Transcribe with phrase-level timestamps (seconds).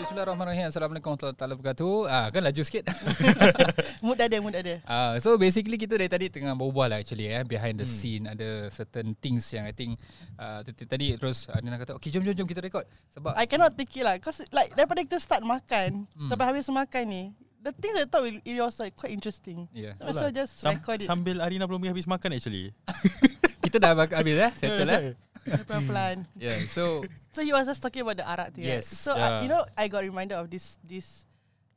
[0.00, 0.72] Bismillahirrahmanirrahim.
[0.72, 1.94] Assalamualaikum warahmatullahi wabarakatuh.
[2.08, 2.88] Ah, kan laju sikit.
[4.04, 4.80] mood ada, mood ada.
[4.88, 7.92] Ah, so basically kita dari tadi tengah berbual lah actually eh behind the hmm.
[8.00, 10.00] scene ada certain things yang I think
[10.40, 13.92] uh, tadi terus Adina kata okay jom jom jom kita record sebab I cannot take
[13.92, 16.32] it lah cause like daripada kita start makan hmm.
[16.32, 17.24] sampai habis makan ni
[17.60, 19.68] the things I thought it was like quite interesting.
[19.76, 20.00] Yeah.
[20.00, 21.12] So, so just Sam- record it.
[21.12, 22.72] Sambil Arina belum habis makan actually.
[23.68, 25.29] kita dah habis eh settle eh.
[25.44, 26.26] Pelan-pelan.
[26.36, 26.58] Yeah.
[26.68, 27.04] So
[27.34, 28.66] so you was just talking about the arak thing.
[28.66, 28.84] Yes.
[28.84, 29.04] Right?
[29.04, 29.24] So yeah.
[29.24, 31.24] uh, you know I got reminded of this this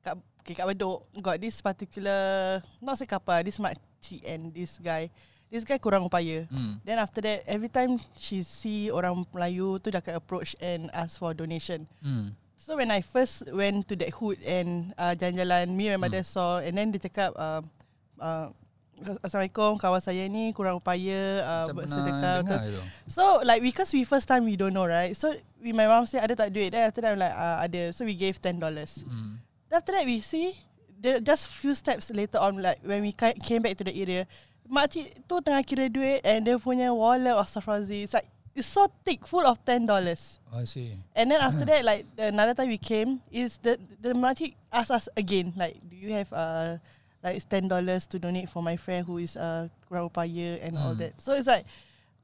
[0.04, 5.08] kat okay, kat Bedok got this particular not say couple this makcik and this guy.
[5.54, 6.50] This guy kurang upaya.
[6.50, 6.82] Mm.
[6.82, 11.22] Then after that every time she see orang Melayu tu dah akan approach and ask
[11.22, 11.86] for donation.
[12.02, 12.34] Mm.
[12.58, 16.24] So when I first went to that hood and uh, jalan-jalan me and my mother
[16.24, 16.32] mm.
[16.32, 17.62] saw and then dia cakap uh,
[18.18, 18.50] uh,
[19.04, 22.44] Assalamualaikum kawan saya ni kurang upaya uh, sedekah
[23.12, 25.12] So like because we first time we don't know right?
[25.12, 26.72] So we my mom say ada tak duit?
[26.72, 27.92] Then after that I'm like uh, ada.
[27.92, 29.32] So we gave $10 mm.
[29.74, 30.56] After that we see
[31.04, 34.24] the, Just few steps later on like When we came back to the area
[34.64, 39.28] Makcik tu tengah kira duit And dia punya wallet Astaghfirullahaladzim It's like It's so thick
[39.28, 40.96] Full of $10 oh, I see.
[41.18, 45.10] And then after that Like another time we came Is the the makcik ask us
[45.18, 48.76] again Like do you have a uh, like it's ten dollars to donate for my
[48.76, 50.84] friend who is a uh, kurang upaya and mm.
[50.84, 51.02] all hmm.
[51.02, 51.16] that.
[51.18, 51.64] So it's like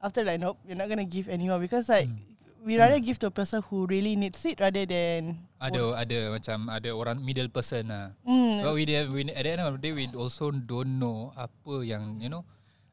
[0.04, 2.20] after like nope, you're not gonna give anymore because like mm.
[2.60, 3.04] we rather mm.
[3.08, 7.16] give to a person who really needs it rather than ada ada macam ada orang
[7.24, 8.12] middle person lah.
[8.28, 8.60] Mm.
[8.60, 12.20] But we, we at the end of the day we also don't know apa yang
[12.20, 12.44] you know.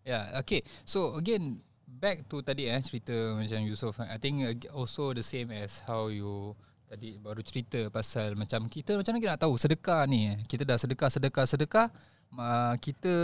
[0.08, 0.64] Yeah, okay.
[0.88, 4.00] So again back to tadi eh cerita macam Yusof.
[4.00, 6.56] I think also the same as how you
[6.88, 10.40] Tadi baru cerita pasal macam kita macam mana kita nak tahu sedekah ni.
[10.48, 11.88] Kita dah sedekah, sedekah, sedekah.
[12.80, 13.16] Kita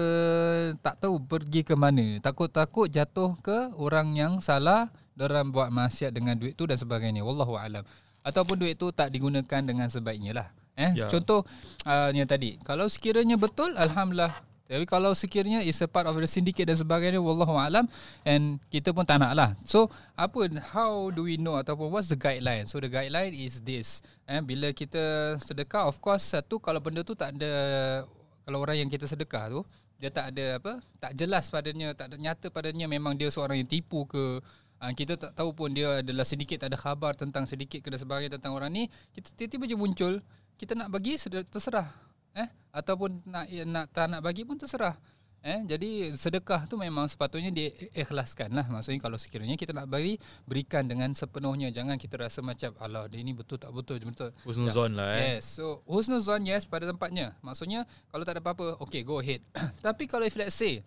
[0.84, 2.20] tak tahu pergi ke mana.
[2.20, 4.92] Takut-takut jatuh ke orang yang salah.
[5.16, 7.24] Diorang buat maksiat dengan duit tu dan sebagainya.
[7.24, 7.88] Wallahualam.
[8.20, 10.48] Ataupun duit tu tak digunakan dengan sebaiknya lah.
[10.76, 11.00] Eh?
[11.00, 11.08] Ya.
[11.08, 11.48] Contoh
[11.88, 12.60] uh, yang tadi.
[12.68, 17.22] Kalau sekiranya betul, Alhamdulillah tapi kalau sekiranya is a part of the syndicate dan sebagainya
[17.22, 17.86] wallahu alam
[18.26, 19.50] and kita pun tak nak lah.
[19.70, 22.66] So apa how do we know ataupun what's the guideline?
[22.66, 24.02] So the guideline is this.
[24.26, 27.54] Eh bila kita sedekah of course satu kalau benda tu tak ada
[28.50, 29.62] kalau orang yang kita sedekah tu
[30.02, 33.70] dia tak ada apa tak jelas padanya tak ada nyata padanya memang dia seorang yang
[33.72, 34.44] tipu ke
[34.84, 38.02] uh, kita tak tahu pun dia adalah sedikit tak ada khabar tentang sedikit ke dan
[38.04, 38.84] sebagainya tentang orang ni
[39.16, 40.14] kita tiba-tiba je muncul
[40.60, 41.16] kita nak bagi
[41.48, 41.88] terserah
[42.34, 44.98] eh ataupun nak nak tak nak bagi pun terserah.
[45.44, 50.16] Eh jadi sedekah tu memang sepatutnya diikhlaskan lah maksudnya kalau sekiranya kita nak bagi
[50.48, 51.68] berikan dengan sepenuhnya.
[51.68, 54.00] Jangan kita rasa macam Allah dia ini betul tak betul.
[54.00, 55.36] Betul husnuzon lah eh.
[55.36, 57.36] Yes so husnuzon yes pada tempatnya.
[57.44, 59.44] Maksudnya kalau tak ada apa-apa okay go ahead.
[59.86, 60.80] Tapi kalau if let's say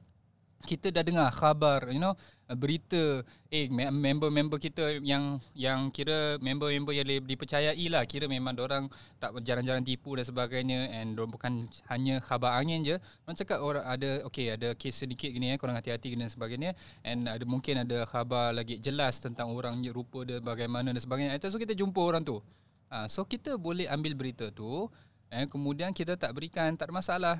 [0.64, 2.16] kita dah dengar khabar you know
[2.54, 8.06] berita eh member-member kita yang yang kira member-member yang dipercayai lah.
[8.06, 8.86] Kira memang orang
[9.18, 12.96] tak jarang-jarang tipu dan sebagainya and bukan hanya khabar angin je.
[13.26, 17.26] Orang cakap orang ada okey ada kes sedikit gini eh korang hati-hati dan sebagainya and
[17.26, 21.42] ada mungkin ada khabar lagi jelas tentang orang rupa dia bagaimana dan sebagainya.
[21.50, 22.38] So kita jumpa orang tu.
[22.86, 24.86] Ha, so kita boleh ambil berita tu
[25.26, 27.36] eh kemudian kita tak berikan tak ada masalah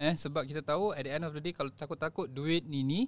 [0.00, 3.00] eh sebab kita tahu at the end of the day kalau takut-takut duit ni ni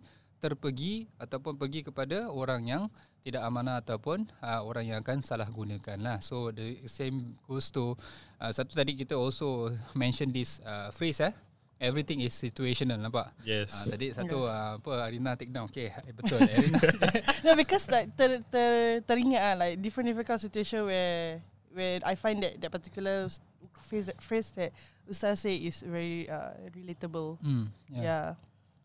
[0.42, 2.82] terpergi ataupun pergi kepada orang yang
[3.22, 6.18] tidak amanah ataupun uh, orang yang akan salah gunakan lah.
[6.18, 7.94] So the same goes to
[8.42, 11.34] uh, satu tadi kita also mention this uh, phrase eh
[11.78, 13.30] everything is situational nampak.
[13.46, 13.70] Yes.
[13.70, 14.74] Uh, tadi satu yeah.
[14.74, 15.70] uh, apa Arina take down.
[15.70, 16.78] Okay betul Arina.
[17.46, 21.38] no because like ter, ter, teringat ah like different different kind of situation where
[21.74, 23.28] where I find that that particular
[23.88, 24.72] phrase phrase that
[25.08, 27.40] Ustaz say is very uh, relatable.
[27.42, 28.02] Mm, yeah.
[28.02, 28.26] yeah.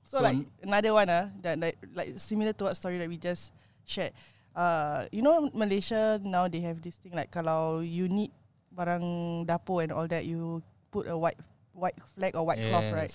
[0.08, 3.12] So, so like another one ah uh, that like, like similar to what story that
[3.12, 3.52] we just
[3.84, 4.16] shared.
[4.58, 8.34] Uh, you know Malaysia now they have this thing like kalau you need
[8.74, 11.38] barang dapur and all that you put a white
[11.78, 12.69] white flag or white yes.
[12.72, 13.14] cloth right.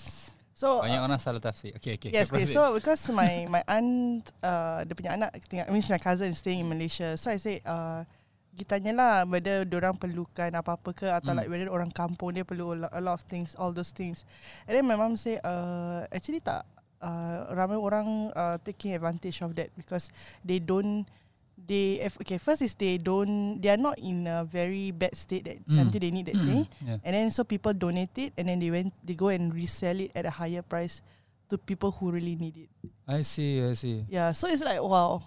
[0.53, 1.75] So banyak uh, orang salah tafsir.
[1.81, 2.13] Okay okay.
[2.13, 2.45] Yes, okay.
[2.47, 6.61] So because my my aunt uh, dia punya anak tinggal, I mean my cousin staying
[6.61, 7.17] in Malaysia.
[7.17, 8.05] So I say uh,
[8.53, 11.37] kita tanyalah whether orang perlukan apa-apa ke atau mm.
[11.41, 14.21] like whether orang kampung dia perlu a lot of things all those things
[14.69, 16.61] and then my mom say uh, actually tak
[17.01, 20.13] uh, ramai orang uh, taking advantage of that because
[20.45, 21.09] they don't
[21.57, 25.57] they okay first is they don't they are not in a very bad state that
[25.65, 25.79] mm.
[25.81, 26.45] until they need that mm.
[26.45, 26.97] thing yeah.
[27.01, 30.11] and then so people donate it and then they went they go and resell it
[30.13, 31.01] at a higher price
[31.49, 32.69] to people who really need it
[33.07, 35.21] i see i see yeah so it's like wow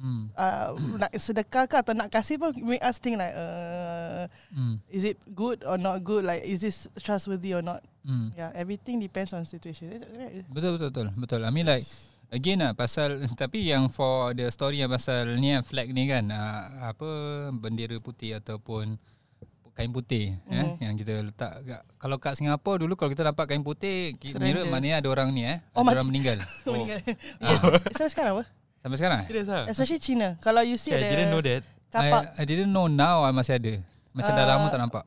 [0.00, 0.32] Hmm.
[0.32, 4.80] Uh, nak sedekah ke atau nak kasih pun make us think like uh, mm.
[4.88, 8.32] is it good or not good like is this trustworthy or not mm.
[8.32, 9.92] yeah everything depends on situation
[10.48, 11.84] betul betul betul betul I mean like
[12.32, 16.96] again lah pasal tapi yang for the story yang pasal ni flag ni kan uh,
[16.96, 17.08] apa
[17.52, 18.96] bendera putih ataupun
[19.76, 20.56] kain putih mm.
[20.56, 24.64] eh yang kita letak kat, kalau kat Singapura dulu kalau kita nampak kain putih kira
[24.64, 25.96] maknanya ada orang ni eh Oh, ada mati.
[25.96, 26.38] orang meninggal.
[26.68, 26.76] Oh.
[26.84, 27.00] yeah.
[27.96, 28.59] Sampai sekarang apa?
[28.80, 29.18] Sampai sekarang.
[29.20, 29.26] eh?
[29.28, 29.64] Serius lah.
[29.68, 30.28] Especially China.
[30.40, 31.62] Kalau you see Okay, I the didn't know that.
[31.90, 33.74] kapak I, I didn't know now I masih ada.
[34.10, 34.50] Macam dah Ah.
[34.56, 35.04] lama tak nampak.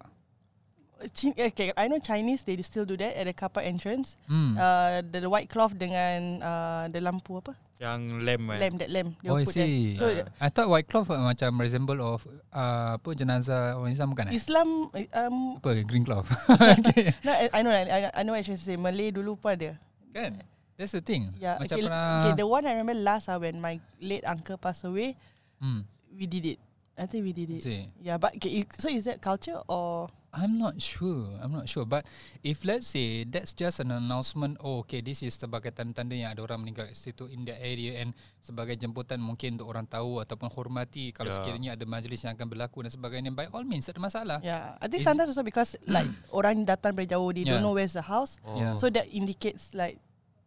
[1.12, 4.16] Chin, okay, I know Chinese they still do that at the car park entrance.
[4.24, 4.56] Hmm.
[4.56, 7.60] Uh, the, the white cloth dengan uh, the lampu apa?
[7.76, 8.58] Yang lamp kan.
[8.64, 9.10] Lamp that lamp.
[9.20, 10.00] They Oh, I see.
[10.00, 10.08] So
[10.40, 12.24] I thought white cloth uh, macam resemble of
[12.56, 14.40] uh, apa jenazah orang Islam bukan eh?
[14.40, 16.32] Islam um Apa green cloth.
[16.80, 17.12] okay.
[17.20, 17.84] no, I, I know I,
[18.16, 18.80] I know what you say.
[18.80, 19.76] Malay dulu pun ada.
[20.16, 20.40] Kan?
[20.78, 21.34] That's the thing.
[21.38, 21.62] Yeah.
[21.62, 24.84] Macam okay, pernah okay, the one I remember last uh, when my late uncle passed
[24.84, 25.14] away,
[25.62, 25.86] hmm.
[26.14, 26.60] we did it.
[26.94, 27.62] I think we did it.
[27.66, 27.90] See.
[28.02, 31.30] Yeah, but okay, so is that culture or I'm not sure.
[31.46, 31.86] I'm not sure.
[31.86, 32.10] But
[32.42, 36.42] if let's say that's just an announcement, oh okay, this is sebagai tanda-tanda yang ada
[36.42, 40.50] orang meninggal kat situ in that area and sebagai jemputan mungkin untuk orang tahu ataupun
[40.50, 41.38] hormati kalau Yeah.
[41.38, 43.30] sekiranya ada majlis yang akan berlaku dan sebagainya.
[43.30, 44.38] By all means, tak ada masalah.
[44.42, 44.74] yeah?
[44.82, 47.62] I think Is- sometimes also because like orang datang dari jauh, they Yeah.
[47.62, 48.58] don't know where's the house, Oh.
[48.58, 48.74] Yeah.
[48.74, 50.02] so that indicates like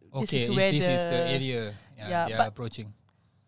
[0.09, 1.61] this Okay, is if where this the, is the area
[1.95, 2.89] yang Yeah, they are but- approaching.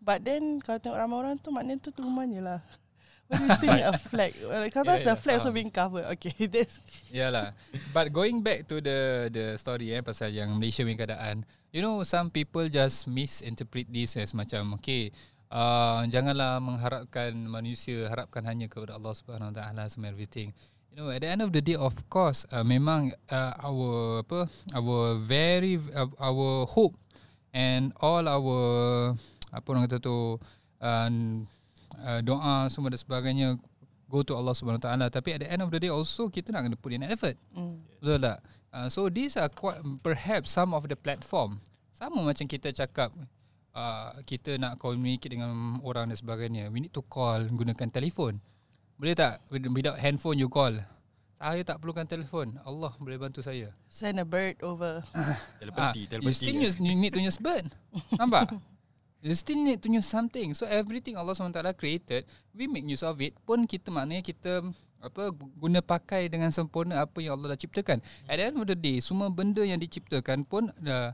[0.00, 2.60] But then kalau tengok ramai orang tu maknanya tu tu rumahnya lah.
[3.30, 4.32] But you still need a flag.
[4.74, 5.58] Sometimes Yeah, the yeah, flag also faham.
[5.60, 6.06] being covered.
[6.18, 6.80] Okay, that's
[7.14, 7.54] Yalah.
[7.92, 12.02] But going back to the the story eh pasal yang Malaysia punya keadaan, you know
[12.02, 15.14] some people just misinterpret this as macam okay,
[15.46, 20.50] uh, janganlah mengharapkan manusia harapkan hanya kepada Allah Subhanahu Wa Taala semua everything.
[20.90, 24.50] You know at the end of the day of course uh, memang uh, our apa
[24.74, 26.98] our very uh, our hope
[27.54, 28.58] and all our
[29.54, 30.34] apa orang kata tu
[30.82, 31.10] uh,
[32.02, 33.48] uh, doa semua dan sebagainya
[34.10, 35.06] go to Allah Subhanahu Taala.
[35.06, 37.38] Tapi at the end of the day also kita nak kena put in effort.
[37.54, 37.78] Mm.
[38.02, 38.38] betul tak?
[38.74, 41.62] Uh, so these are quite perhaps some of the platform.
[41.94, 43.14] Sama macam kita cakap
[43.78, 46.66] uh, kita nak communicate dengan orang dan sebagainya.
[46.74, 48.42] We need to call gunakan telefon
[49.00, 50.76] boleh tak without handphone you call
[51.40, 55.00] saya tak perlukan telefon Allah boleh bantu saya send a bird over.
[55.60, 57.64] Telepati, Ah, you still use, you need to use bird.
[58.20, 58.52] Nampak?
[59.24, 60.52] You still need to use something.
[60.52, 63.36] So everything Allah SWT created, we make use of it.
[63.44, 64.64] Pun kita maknanya kita
[65.00, 68.04] apa guna pakai dengan sempurna apa yang Allah dah ciptakan.
[68.28, 71.10] At the end of the day, semua benda yang diciptakan pun uh,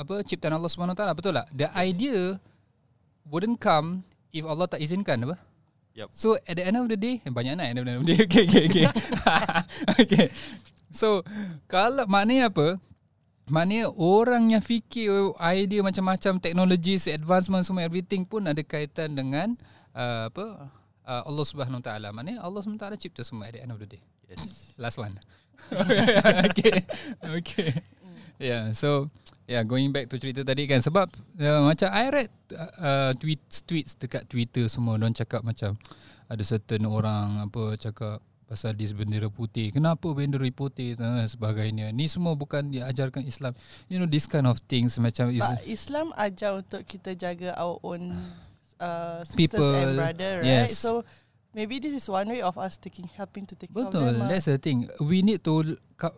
[0.00, 1.48] apa ciptaan Allah SWT betul tak?
[1.52, 2.40] The idea
[3.28, 4.00] wouldn't come
[4.32, 5.36] if Allah tak izinkan apa?
[5.94, 6.08] Yup.
[6.14, 8.18] So at the end of the day eh, banyak nak end of the day.
[8.26, 8.86] Okay, okay, okay.
[10.02, 10.26] okay.
[10.94, 11.26] So
[11.66, 12.78] kalau maknanya apa?
[13.50, 19.58] Maknanya orang yang fikir idea macam-macam teknologi, advancement semua everything pun ada kaitan dengan
[19.90, 20.70] uh, apa?
[21.02, 22.14] Uh, Allah Subhanahu Wa Taala.
[22.14, 24.02] Maknanya Allah Subhanahu Taala cipta semua at the end of the day.
[24.30, 24.78] Yes.
[24.78, 25.18] Last one.
[26.46, 26.86] okay.
[27.42, 27.74] Okay.
[28.40, 29.12] Yeah, so
[29.44, 33.60] yeah, going back to cerita tadi kan sebab uh, macam I read uh, uh, tweets
[33.68, 35.76] tweets dekat Twitter semua orang cakap macam
[36.24, 39.70] ada certain orang apa cakap pasal dis bendera putih.
[39.70, 41.94] Kenapa bendera putih dan sebagainya.
[41.94, 43.54] Ni semua bukan diajarkan Islam.
[43.86, 48.10] You know this kind of things macam is Islam ajar untuk kita jaga our own
[48.80, 50.66] uh, sisters People, and brother, right?
[50.66, 50.80] yes.
[50.80, 51.06] So
[51.54, 54.18] maybe this is one way of us taking helping to take care of Betul.
[54.18, 54.22] them.
[54.22, 54.28] ah.
[54.30, 54.86] That's the thing.
[55.02, 55.76] We need to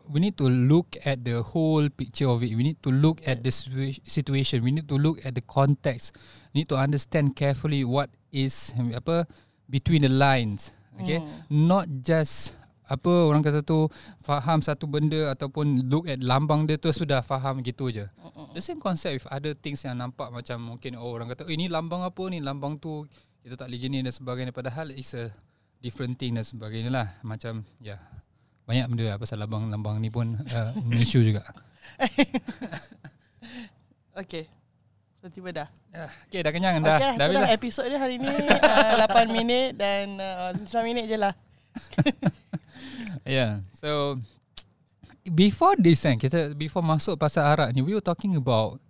[0.09, 2.55] we need to look at the whole picture of it.
[2.55, 4.63] We need to look at the situa- situation.
[4.63, 6.15] We need to look at the context.
[6.53, 9.27] We need to understand carefully what is apa
[9.69, 10.71] between the lines.
[11.01, 13.89] Okay, not just apa orang kata tu
[14.21, 18.05] faham satu benda ataupun look at lambang dia tu sudah faham gitu je.
[18.53, 21.73] The same concept with other things yang nampak macam mungkin oh orang kata eh, ini
[21.73, 23.09] lambang apa ni lambang tu
[23.43, 25.31] itu tak boleh gini dan sebagainya padahal it's a
[25.83, 28.01] different thing dan sebagainya lah macam ya yeah,
[28.67, 31.43] banyak benda lah pasal lambang-lambang ni pun uh, isu juga.
[34.13, 34.45] Okay.
[35.25, 35.69] So tiba dah.
[35.95, 37.01] Uh, okay dah kenyang dah.
[37.01, 37.57] okay, dah lah, dah habis itulah lah.
[37.57, 41.33] episod dia hari ni uh, 8 minit dan uh, 9 minit je lah.
[43.25, 43.65] Yeah.
[43.73, 44.19] So
[45.25, 48.82] before this kan kita before masuk pasal arak ni we were talking about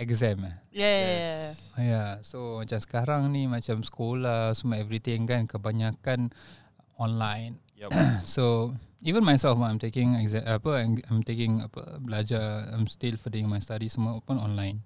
[0.00, 0.48] exam.
[0.48, 0.56] eh.
[0.72, 1.52] Yeah.
[1.76, 6.32] Ya, yeah, so macam sekarang ni macam sekolah semua everything kan kebanyakan
[6.96, 7.60] online.
[7.76, 7.92] Yup.
[8.24, 8.72] So
[9.04, 13.60] even myself I'm taking exam apa I'm, I'm taking apa belajar I'm still furthering my
[13.60, 14.80] study semua pun online.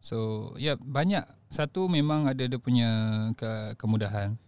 [0.00, 2.88] So yeah banyak satu memang ada dia punya
[3.36, 4.40] ke, kemudahan.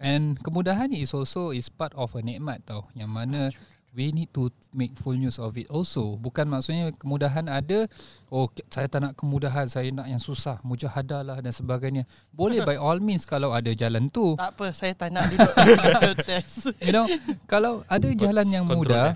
[0.00, 3.52] And kemudahan ni is also is part of a nikmat tau yang mana
[3.94, 6.18] we need to make full use of it also.
[6.18, 7.86] Bukan maksudnya kemudahan ada
[8.28, 12.04] oh saya tak nak kemudahan saya nak yang susah mujahadah lah dan sebagainya.
[12.34, 14.34] Boleh by all means kalau ada jalan tu.
[14.34, 16.74] Tak apa, saya tak nak duduk test.
[16.82, 17.06] You know
[17.46, 19.14] kalau ada jalan yang mudah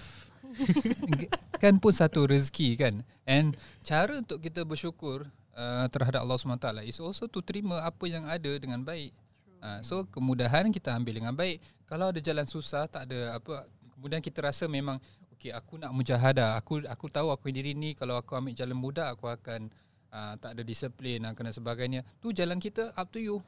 [1.63, 2.95] kan pun satu rezeki kan
[3.27, 3.55] and
[3.87, 8.51] cara untuk kita bersyukur uh, terhadap Allah SWT is also to terima apa yang ada
[8.59, 9.15] dengan baik
[9.59, 11.59] Uh, so kemudahan kita ambil dengan baik.
[11.89, 13.67] Kalau ada jalan susah, tak ada apa.
[13.99, 15.03] Kemudian kita rasa memang
[15.35, 16.55] okay, aku nak mujahadah.
[16.63, 19.67] Aku aku tahu aku diri ni kalau aku ambil jalan mudah aku akan
[20.15, 22.07] uh, tak ada disiplin dan sebagainya.
[22.23, 23.43] Tu jalan kita up to you.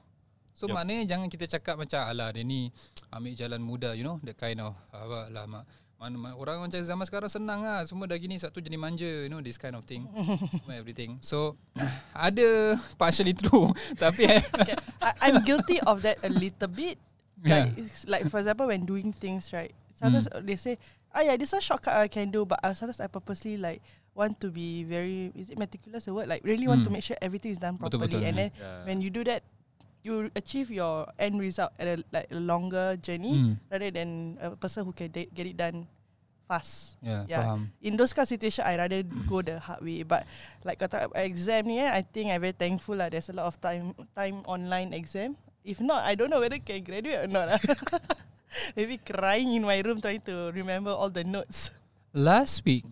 [0.58, 0.82] So yep.
[0.82, 2.74] maknanya jangan kita cakap macam alah dia ni
[3.14, 5.64] ambil jalan mudah you know that kind of apa lah mak
[6.00, 9.44] mana orang macam zaman sekarang senang lah semua dah gini satu jadi manja you know
[9.44, 10.08] this kind of thing
[10.64, 11.60] semua everything so
[12.16, 13.68] ada partially true
[14.02, 14.24] tapi
[14.56, 14.76] okay.
[15.20, 16.96] I'm guilty of that a little bit
[17.44, 17.68] yeah.
[17.68, 17.76] like
[18.08, 20.40] like for example when doing things right sometimes mm.
[20.48, 20.74] they say
[21.12, 23.84] ah yeah this is a shortcut I can do but uh, sometimes I purposely like
[24.16, 26.88] want to be very is it meticulous or what like really want mm.
[26.88, 28.28] to make sure everything is done properly betul, betul.
[28.28, 28.84] and then yeah.
[28.88, 29.44] when you do that
[30.02, 33.54] you achieve your end result at a like a longer journey mm.
[33.68, 35.84] rather than a person who can get it done
[36.50, 36.98] fast.
[36.98, 37.46] Yeah, yeah.
[37.46, 37.70] Faham.
[37.78, 40.02] In those kind of situation, I rather go the hard way.
[40.02, 40.26] But
[40.66, 43.06] like kata exam ni, eh, I think I very thankful lah.
[43.06, 45.38] There's a lot of time time online exam.
[45.62, 47.54] If not, I don't know whether can graduate or not.
[48.76, 51.70] Maybe crying in my room trying to remember all the notes.
[52.10, 52.86] Last week,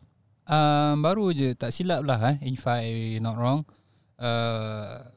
[0.46, 3.66] um, baru je tak silap lah eh, if I not wrong.
[4.18, 5.10] Uh,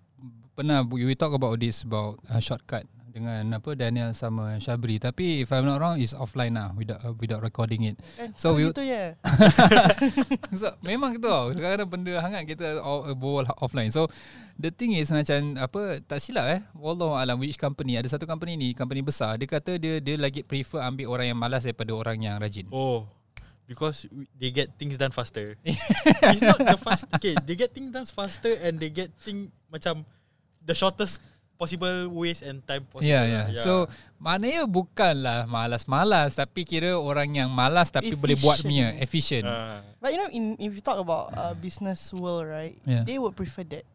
[0.54, 5.52] pernah we talk about this about uh, shortcut dengan apa Daniel sama Shabri tapi if
[5.52, 8.00] I'm not wrong is offline lah without uh, without recording it.
[8.16, 9.20] Eh, so we gitu ya.
[10.60, 11.52] so memang gitu tau.
[11.52, 13.12] Sekarang benda hangat kita all,
[13.60, 13.92] offline.
[13.92, 14.08] So
[14.56, 16.62] the thing is macam apa tak silap eh.
[16.74, 20.48] Wallahu alam which company ada satu company ni company besar dia kata dia dia lagi
[20.48, 22.72] prefer ambil orang yang malas daripada orang yang rajin.
[22.72, 23.06] Oh.
[23.68, 24.04] Because
[24.36, 25.56] they get things done faster.
[25.64, 27.08] It's not the fast.
[27.16, 30.04] Okay, they get things done faster and they get thing macam
[30.60, 31.24] the shortest
[31.62, 33.06] possible ways and time possible.
[33.06, 33.46] Yeah, yeah.
[33.54, 33.62] yeah.
[33.62, 33.86] So,
[34.18, 38.22] maknanya bukanlah malas-malas tapi kira orang yang malas tapi efficient.
[38.26, 39.46] boleh buat punya efficient.
[39.46, 39.78] Uh.
[40.02, 42.74] But you know in if you talk about uh, business world, right?
[42.90, 43.06] Yeah.
[43.06, 43.86] They would prefer that.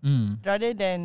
[0.00, 0.40] Mm.
[0.40, 1.00] Rather than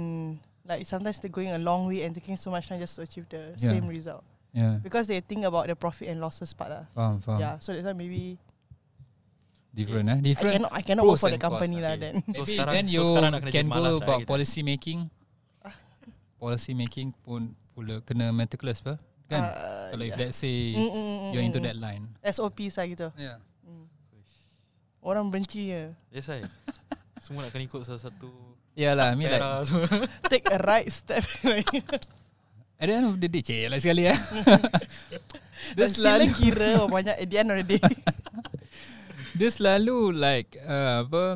[0.64, 3.28] like sometimes they're going a long way and taking so much time just to achieve
[3.28, 3.76] the yeah.
[3.76, 4.24] same result.
[4.56, 4.80] Yeah.
[4.80, 6.88] Because they think about the profit and losses part lah.
[6.96, 7.44] Faham, faham.
[7.44, 8.40] Yeah, so that's why maybe
[9.76, 12.16] different eh different I cannot I cannot work for the company lah okay.
[12.16, 13.20] then so sekarang, then you so
[13.52, 15.12] can go lah about policy making.
[16.46, 20.14] Policy making pun pula kena meticulous apa kan uh, kalau yeah.
[20.14, 21.66] if let's say mm, mm, mm, you're into mm.
[21.66, 23.90] that line SOP sah gitu yeah mm.
[25.02, 26.46] orang benci ya yes I
[27.26, 28.30] semua nak kena ikut salah satu
[28.76, 29.40] Yalah, I mean like
[30.32, 31.24] take a right step.
[32.76, 34.16] At the end of the day, cik, lah sekali ya.
[35.80, 37.82] Dia selalu kira banyak at the end of the day
[39.36, 41.36] dia selalu like uh, apa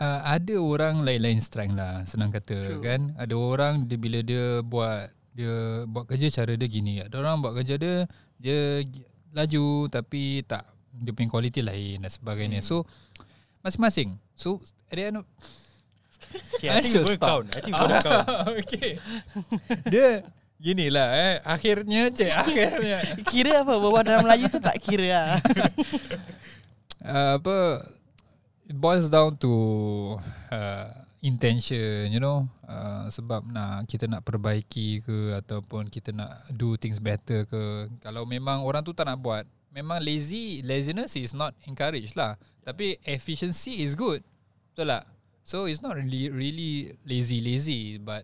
[0.00, 2.82] uh, ada orang lain-lain strength lah senang kata True.
[2.82, 3.12] kan?
[3.20, 7.04] Ada orang dia bila dia buat dia buat kerja cara dia gini.
[7.04, 8.08] Ada orang buat kerja dia
[8.40, 8.82] dia
[9.36, 12.64] laju tapi tak dia punya quality lain dan sebagainya.
[12.64, 12.68] Hmm.
[12.68, 12.76] so
[13.60, 14.16] masing-masing.
[14.34, 15.28] So at the end of
[16.56, 17.46] okay, I, I think we'll count.
[17.52, 18.02] I think count.
[18.64, 18.98] Okay.
[19.86, 20.24] Dia
[20.60, 21.34] Gini lah eh.
[21.40, 23.00] Akhirnya cik Akhirnya.
[23.32, 25.40] Kira apa Bawa dalam Melayu tu tak kira lah.
[27.00, 27.56] Uh, apa
[28.70, 29.50] it boils down to
[30.54, 30.94] uh,
[31.26, 32.46] intention you know.
[32.70, 37.90] Uh, sebab nak kita nak perbaiki ke ataupun kita nak do things better ke.
[37.98, 39.42] Kalau memang orang tu tak nak buat
[39.74, 42.38] memang lazy laziness is not encouraged lah.
[42.62, 44.22] Tapi efficiency is good.
[44.70, 45.10] Betul tak?
[45.42, 47.98] So it's not really really lazy lazy.
[47.98, 48.22] But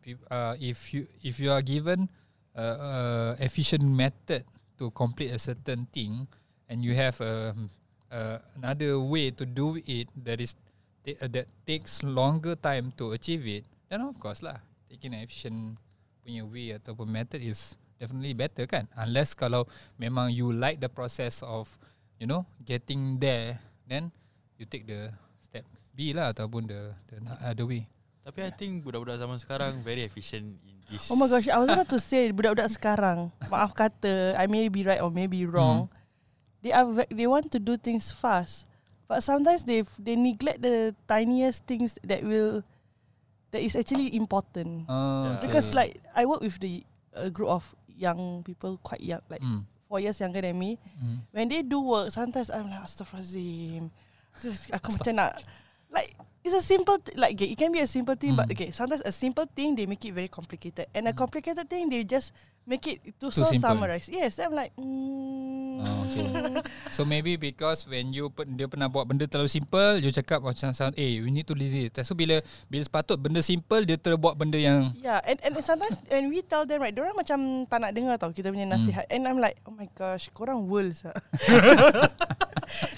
[0.00, 2.08] if uh, if you if you are given
[2.56, 2.92] a, a
[3.44, 4.48] efficient method
[4.80, 6.24] to complete a certain thing
[6.72, 7.52] and you have a
[8.10, 10.58] uh, another way to do it that is
[11.06, 14.58] t- uh, that takes longer time to achieve it, then of course lah,
[14.90, 15.78] taking an efficient
[16.20, 18.90] punya way ataupun method is definitely better kan.
[18.98, 19.64] Unless kalau
[19.96, 21.70] memang you like the process of
[22.20, 23.56] you know getting there,
[23.88, 24.12] then
[24.60, 25.08] you take the
[25.40, 25.64] step
[25.94, 27.88] B lah ataupun the the other way.
[28.20, 31.08] Tapi I think budak-budak zaman sekarang very efficient in this.
[31.08, 33.32] Oh my gosh, I was about to say budak-budak sekarang.
[33.48, 35.88] Maaf kata, I may be right or may be wrong.
[35.88, 35.99] Hmm
[36.62, 38.66] they are they want to do things fast,
[39.08, 42.62] but sometimes they they neglect the tiniest things that will
[43.50, 44.86] that is actually important.
[44.88, 45.46] Oh, okay.
[45.46, 49.64] Because like I work with the a group of young people, quite young, like mm.
[49.88, 50.78] four years younger than me.
[51.02, 51.18] Mm.
[51.32, 53.90] When they do work, sometimes I'm like, Astaghfirullahaladzim.
[54.78, 55.42] Aku macam nak
[55.90, 58.40] like it's a simple th- like okay, it can be a simple thing, mm.
[58.40, 61.20] but okay, sometimes a simple thing they make it very complicated, and a hmm.
[61.20, 62.32] complicated thing they just
[62.64, 64.08] make it to so summarize.
[64.08, 64.72] Yes, I'm like.
[64.76, 65.60] Mm.
[65.80, 66.26] Oh, okay.
[66.96, 70.76] so maybe because when you put, dia pernah buat benda terlalu simple, you cakap macam
[70.76, 71.88] sound, eh, we need to lazy.
[72.04, 74.92] So bila bila sepatut benda simple, dia terbuat benda yang.
[75.00, 78.32] Yeah, and and sometimes when we tell them right, orang macam tak nak dengar tau
[78.32, 78.76] kita punya hmm.
[78.76, 79.14] nasihat, mm.
[79.16, 81.04] and I'm like, oh my gosh, korang worlds.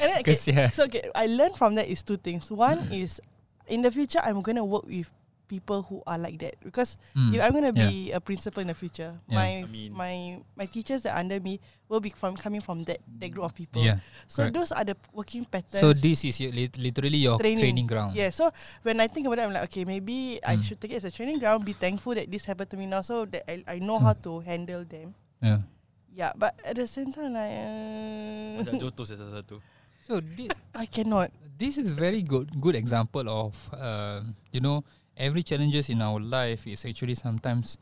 [0.03, 0.35] and then, okay,
[0.75, 2.51] so okay, I learned from that is two things.
[2.51, 3.23] One is
[3.69, 5.11] in the future I'm going to work with
[5.49, 7.37] people who are like that because Mm.
[7.37, 7.85] if I'm gonna Yeah.
[7.85, 9.37] be a principal in the future, Yeah.
[9.37, 10.15] my I mean- my
[10.57, 11.61] my teachers that are under me
[11.93, 13.85] will be from coming from that that group of people.
[13.85, 14.01] Yeah.
[14.33, 14.57] So correct.
[14.57, 15.85] those are the working patterns.
[15.85, 18.17] So this is your, lit- literally your training, ground.
[18.17, 18.33] Yeah.
[18.33, 18.49] So
[18.81, 20.65] when I think about it, I'm like, okay, maybe I Mm.
[20.65, 21.69] should take it as a training ground.
[21.69, 24.41] Be thankful that this happened to me now, so that I I know how to
[24.41, 25.13] handle them.
[25.45, 25.69] Yeah.
[26.17, 29.61] Yeah, but at the same time, like, uh, Macam jotos satu-satu.
[30.03, 31.31] So thi- I cannot.
[31.63, 34.19] this is very good good example of uh,
[34.51, 34.83] you know
[35.15, 37.79] every challenges in our life is actually sometimes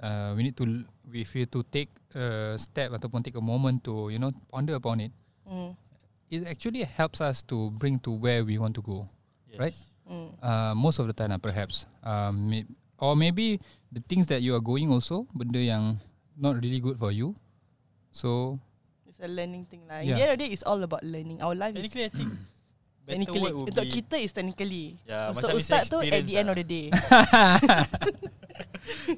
[0.00, 3.84] uh, we need to l- if you to take a step ataupun take a moment
[3.84, 5.12] to you know ponder upon it
[5.44, 5.72] Mm,
[6.28, 9.04] it actually helps us to bring to where we want to go
[9.48, 9.60] Yes.
[9.60, 9.76] Right?
[10.08, 12.64] mm, uh, most of the time lah, perhaps um, may,
[12.96, 13.60] or maybe
[13.92, 16.00] the things that you are going also benda yang
[16.32, 17.32] not really good for you
[18.12, 18.56] so
[19.18, 19.98] it's a learning thing lah.
[19.98, 20.14] In Yeah.
[20.14, 21.42] the end of the day, it's all about learning.
[21.42, 22.30] Our life is Technically I think
[23.10, 24.86] technically word would untuk be kita is technically.
[25.02, 26.54] Ya, Untuk macam ustaz tu at the end lah.
[26.54, 26.86] of the day.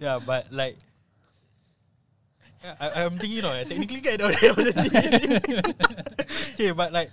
[0.02, 0.76] Yeah, but like
[2.64, 4.52] yeah, I, I'm thinking, you know, technically kan dah ada
[6.54, 7.08] Okay, but like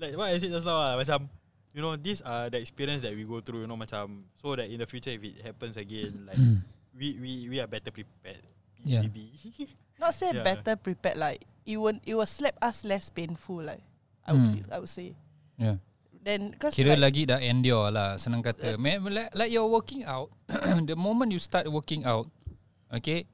[0.00, 1.28] like what I said just now lah, macam
[1.70, 4.66] you know, these are the experience that we go through, you know, macam so that
[4.66, 6.40] in the future if it happens again, like
[6.96, 8.42] we we we are better prepared.
[8.82, 9.04] Yeah.
[9.04, 9.28] Maybe.
[10.00, 10.42] Not say Yeah.
[10.42, 13.86] better prepared like it will it will slap us less painful like
[14.26, 14.54] I would Mm.
[14.58, 15.14] feel, I would say.
[15.54, 15.78] yeah
[16.20, 20.04] Then because Kira like, lagi dah endure lah Senang kata Ma- like, like you're working
[20.04, 20.28] out
[20.84, 22.28] The moment you start working out
[22.92, 23.24] Okay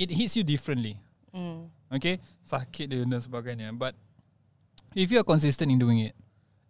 [0.00, 0.96] It hits you differently
[1.28, 3.92] mm, Okay Sakit dia dan sebagainya But
[4.96, 6.16] If you are consistent in doing it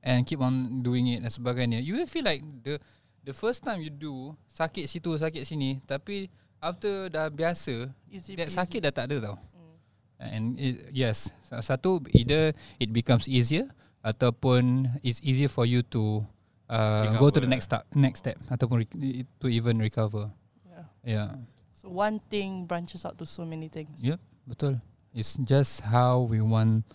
[0.02, 2.82] And keep on doing it dan sebagainya You will feel like The
[3.22, 6.26] the first time you do Sakit situ sakit sini Tapi
[6.58, 8.58] After dah biasa easy That peasy.
[8.58, 9.36] sakit dah tak ada tau.
[10.22, 13.66] And it, yes, satu either it becomes easier
[14.06, 16.22] ataupun it's easier for you to
[16.70, 20.30] uh, go to the next step, next step ataupun re- to even recover.
[20.66, 20.84] Yeah.
[21.02, 21.28] Yeah,
[21.74, 23.98] So one thing branches out to so many things.
[23.98, 24.22] Yep.
[24.46, 24.78] betul.
[25.10, 26.86] It's just how we want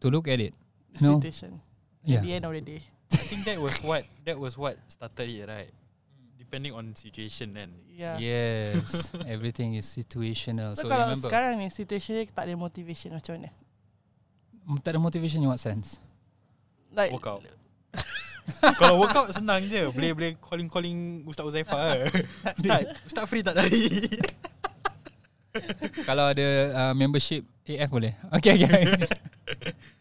[0.00, 0.54] to look at it.
[0.94, 1.18] The No.
[1.18, 1.58] Situation.
[2.06, 2.80] Yeah, At the end of the day.
[3.12, 5.70] I think that was what that was what started it, right?
[6.50, 7.70] Depending on situation then.
[7.86, 8.18] Yeah.
[8.18, 10.74] yes, everything is situational.
[10.74, 13.54] So, So, kalau remember, sekarang ni situation dia tak ada motivation macam mana?
[14.82, 16.02] tak ada motivation in what sense?
[16.90, 17.46] Like Workout.
[18.82, 22.02] Kalau workout senang je Boleh boleh calling-calling Ustaz Uzaifah
[22.58, 24.10] Ustaz Ustaz free tak dari
[26.02, 28.18] Kalau ada uh, membership AF boleh.
[28.42, 29.06] Okay, okay.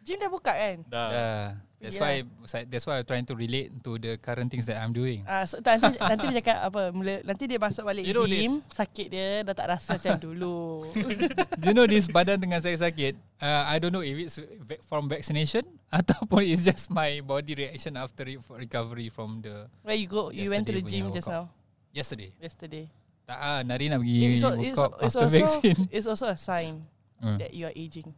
[0.01, 0.77] gym dah buka kan?
[0.89, 1.68] Dah Yeah.
[1.79, 2.27] That's Yeah.
[2.27, 5.23] why that's why I'm trying to relate to the current things that I'm doing.
[5.23, 6.91] Ah, so, tak, nanti nanti dia cakap apa?
[6.91, 10.83] Mula nanti dia masuk balik You know gym, sakit dia dah tak rasa macam dulu.
[11.55, 13.15] Do you know this badan tengah sakit-sakit?
[13.39, 14.43] Uh, I don't know if it's
[14.91, 15.63] from vaccination
[15.95, 20.35] ataupun it's just my body reaction after re- recovery from the Where you go?
[20.35, 21.47] You went to the gym just now.
[21.95, 22.35] yesterday.
[22.43, 22.91] Yesterday.
[23.23, 25.79] Tak ah, nari nak pergi It's, so, it's, it's after also vaccine.
[25.95, 26.83] it's also a sign
[27.19, 27.39] Hmm.
[27.39, 28.11] that you are aging.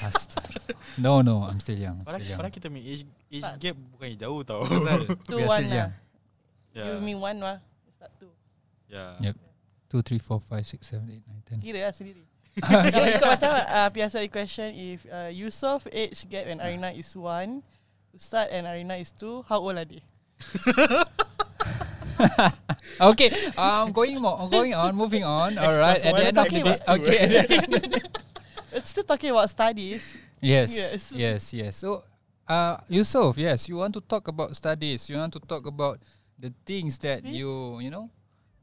[0.00, 0.73] Astaga.
[0.98, 2.02] No, no, I'm still young.
[2.04, 2.38] Padahal, Still young.
[2.38, 5.90] padahal kita punya age, age gap bukannya jauh tau Pasal Two, we are one lah.
[6.74, 6.86] yeah.
[6.86, 7.58] You mean one lah?
[7.98, 8.32] Start two.
[8.90, 9.14] yeah.
[9.20, 9.34] Yep.
[9.90, 11.58] Two, three, four, five, six, seven, eight, nine, ten.
[11.62, 12.22] Kira lah sendiri.
[12.62, 17.66] Kalau ikut macam uh, biasa question if uh, Yusof age gap and Arina is one,
[18.14, 20.02] Ustaz and Arina is two, how old are they?
[23.00, 23.26] Okay,
[23.58, 25.58] um, going more, going on, moving on.
[25.58, 25.98] All right.
[25.98, 26.62] At the end of the
[26.94, 27.18] okay.
[28.70, 30.14] It's still talking about studies.
[30.44, 31.02] Yes, Yes.
[31.12, 31.72] yes, yes.
[31.80, 32.04] So,
[32.44, 35.08] uh, Yusof, yes, you want to talk about studies.
[35.08, 35.98] You want to talk about
[36.36, 37.40] the things that See?
[37.40, 38.12] you, you know.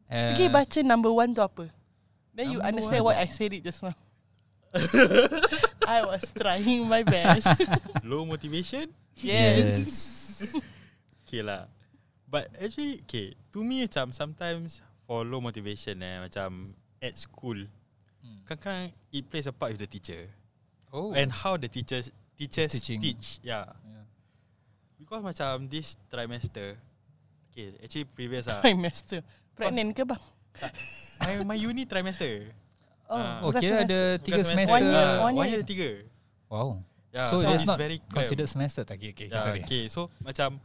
[0.06, 1.72] Uh, Okay, baca number one tu apa?
[2.38, 3.16] Then you understand one.
[3.16, 3.96] what I said it just now.
[5.88, 7.48] I was trying my best.
[8.08, 8.88] Low motivation
[9.20, 9.84] yes.
[10.40, 10.56] yes.
[11.28, 11.68] Okay lah
[12.28, 16.72] But actually Okay To me macam Sometimes For low motivation eh Macam
[17.04, 17.68] At school
[18.24, 18.46] Hmm.
[18.48, 20.30] Kadang-kadang It plays a part with the teacher
[20.92, 21.16] Oh.
[21.16, 23.00] And how the teachers Teachers teaching.
[23.00, 24.06] teach Yeah Yeah.
[25.00, 26.76] Because macam This trimester
[27.52, 29.24] Okay actually previous lah Trimester.
[29.56, 30.24] Pregnant ke bang?
[31.24, 32.48] my, my uni trimester
[33.08, 33.44] Oh, Ah.
[33.44, 33.92] Oh, kira semester.
[33.92, 34.72] ada tiga semester.
[34.72, 35.52] One year, Ah, one One year.
[35.52, 35.90] year ada tiga
[36.48, 36.70] Wow.
[37.12, 39.00] yeah, so that's it's not very considered semester tak?
[39.04, 39.28] Okay, okay.
[39.28, 39.62] Yeah, sorry.
[39.68, 39.84] okay.
[39.92, 40.64] So macam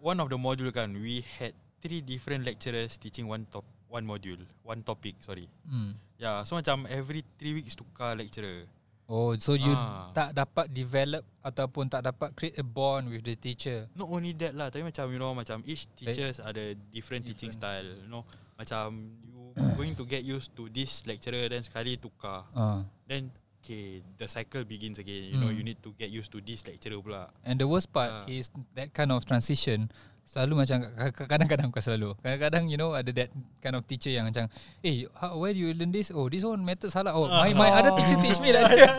[0.00, 1.52] one of the module kan, we had
[1.84, 5.20] three different lecturers teaching one top one module, one topic.
[5.20, 5.44] Sorry.
[5.68, 5.92] Hmm.
[6.16, 8.64] Yeah, so macam every three weeks tukar lecturer.
[9.08, 10.12] Oh, so you Ah.
[10.12, 13.88] tak dapat develop ataupun tak dapat create a bond with the teacher.
[13.96, 17.88] Not only that lah, tapi macam you know macam each teachers ada different, teaching Different.
[17.88, 17.88] style.
[18.04, 18.22] You know,
[18.54, 19.48] macam you
[19.80, 22.44] going to get used to this lecturer then sekali tukar.
[22.52, 22.84] Uh.
[23.08, 23.32] Then
[23.64, 25.24] okay, the cycle begins again.
[25.24, 25.56] You know, Hmm.
[25.56, 27.32] you need to get used to this lecturer pula.
[27.48, 28.24] And the worst part Ah.
[28.28, 29.88] is that kind of transition
[30.28, 30.84] Selalu macam
[31.24, 32.12] kadang-kadang bukan selalu.
[32.20, 33.32] Kadang-kadang you know ada that
[33.64, 34.44] kind of teacher yang macam,
[34.84, 36.12] "Eh, how, where do you learn this?
[36.12, 37.16] Oh, this one method salah.
[37.16, 38.92] Oh, my my other teacher teach me like this."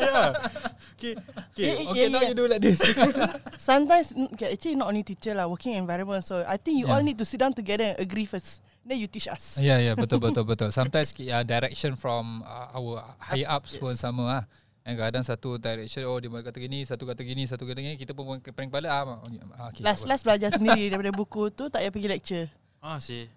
[0.97, 1.13] okay,
[1.53, 1.69] okay.
[1.69, 2.33] Eh, okay, Yeah, now yeah.
[2.33, 2.81] you do like this.
[3.61, 6.25] Sometimes okay, actually not only teacher lah, working environment.
[6.25, 6.97] So I think you Yeah.
[6.97, 8.65] all need to sit down together and agree first.
[8.81, 9.61] Then you teach us.
[9.61, 10.73] Ya, ya, betul, betul, betul.
[10.73, 14.01] Sometimes uh, direction from uh, our higher ups pun Yes.
[14.01, 14.43] sama ah.
[14.89, 18.09] And kadang satu direction, oh dia kata gini, satu kata gini, satu kata gini, kita
[18.17, 19.21] pun pening kepala ah.
[19.61, 22.45] ah, Okay, Last last belajar sendiri daripada buku tu tak payah pergi lecture.
[22.81, 23.29] Ah, sih.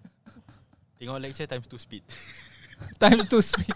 [0.97, 2.01] Tengok lecture times two speed.
[3.01, 3.69] Time to speak.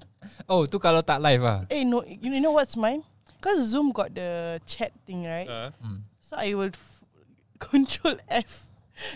[0.52, 1.64] oh, tu kalau tak live ah.
[1.72, 3.00] Eh no, you know what's mine?
[3.40, 5.48] Cause Zoom got the chat thing right.
[5.48, 6.04] Uh, Hmm.
[6.20, 7.00] So I will f-
[7.72, 8.68] control F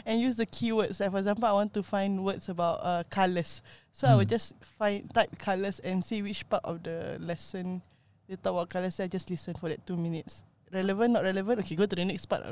[0.09, 1.05] and use the keywords.
[1.05, 3.61] Like for example, I want to find words about uh, colors.
[3.93, 4.33] So I will Hmm.
[4.41, 7.85] just find type colors and see which part of the lesson
[8.29, 8.99] they talk about colors.
[9.01, 10.43] I just listen for that two minutes.
[10.71, 11.63] Relevant, not relevant.
[11.63, 12.43] Okay, go to the next part.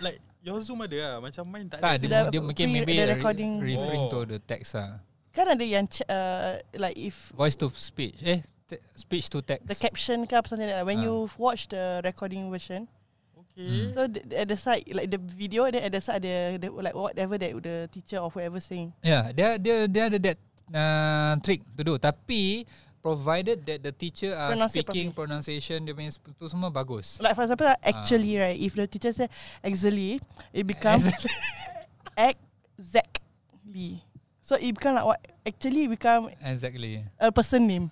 [0.00, 1.14] like your Zoom ada lah.
[1.20, 2.00] Macam main tak Tak, ada.
[2.00, 3.60] dia, Dah dia mungkin maybe the re- recording.
[3.60, 4.24] referring to Oh.
[4.24, 5.00] the text ah.
[5.36, 8.16] Kan ada yang ch- uh, like if Voice to speech.
[8.24, 9.68] Eh, te- speech to text.
[9.68, 10.88] the caption ke apa something like that.
[10.88, 11.04] When Ah.
[11.04, 12.88] you watch the recording version,
[13.36, 13.92] Okay.
[13.92, 16.96] so the, at the side like the video, then at the side ada the, like
[16.96, 18.96] whatever that the teacher or whoever saying.
[19.04, 20.38] Ya, dia dia dia ada that
[20.72, 22.00] uh, trick to do.
[22.00, 22.64] Tapi
[23.06, 27.22] provided that the teacher are Pronounce speaking pronunciation dia punya tu semua bagus.
[27.22, 27.78] Like for example, Ah.
[27.86, 29.30] actually right, if the teacher say
[29.62, 30.18] actually,
[30.50, 31.06] it becomes
[32.18, 34.02] exactly.
[34.42, 35.20] So it become like what?
[35.46, 37.02] Actually, become Exactly.
[37.22, 37.86] a person name.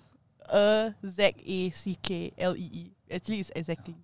[0.51, 2.83] A Z A C K L E E.
[3.07, 3.95] Actually, it's exactly.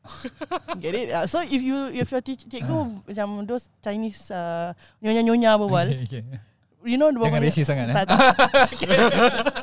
[0.80, 1.08] Get it?
[1.12, 5.86] Uh, so if you if your teacher cikgu macam those Chinese uh, nyonya nyonya berbual,
[5.92, 6.40] Okay, okay.
[6.84, 7.94] You know the Jangan racist sangat eh.
[7.94, 8.20] Tak, tak.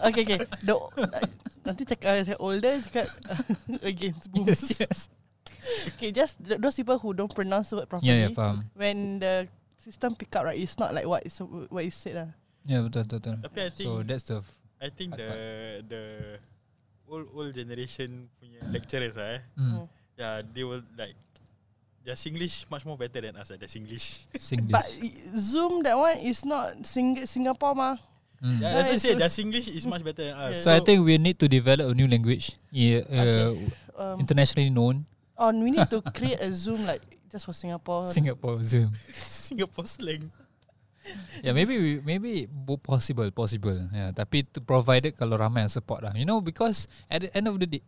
[0.12, 0.40] okay, okay.
[0.64, 0.74] The,
[1.66, 3.08] nanti cakap saya older cakap
[3.92, 4.62] against boomers.
[4.68, 5.00] Yes, yes.
[5.96, 8.08] Okay, just th- those people who don't pronounce the word properly.
[8.08, 8.64] Ya, ya, faham.
[8.72, 9.52] When the
[9.84, 12.30] system pick up, right, it's not like what is what is said lah.
[12.64, 13.36] Ya, betul, betul, betul.
[13.44, 14.38] Tapi I think So that's the
[14.78, 15.32] I think the
[15.88, 16.04] the
[17.10, 19.42] old old generation punya lecturers ah eh.
[19.58, 21.16] mm, Yeah, they will like
[22.08, 23.52] their Singlish much more better than us.
[23.52, 24.24] ah, Their Singlish.
[24.39, 24.72] Singlish.
[24.72, 24.88] But
[25.36, 28.00] Zoom that one is not Sing- Singapore mah.
[28.39, 28.63] Mm.
[28.63, 29.12] Yeah, that's what I say.
[29.12, 30.56] so- Their Singlish is much better than us.
[30.56, 30.63] Yeah.
[30.63, 33.52] So, I think we need to develop a new language, yeah, uh,
[33.98, 38.08] Um, internationally known or we need to create a Zoom like just for Singapore.
[38.08, 38.93] Singapore Zoom.
[39.52, 40.30] Singapore slang.
[41.41, 42.46] Yeah, maybe we, maybe
[42.84, 43.80] possible, possible.
[43.96, 46.12] Yeah, tapi to provided kalau ramai yang support lah.
[46.13, 47.84] You know, because at the end of the day.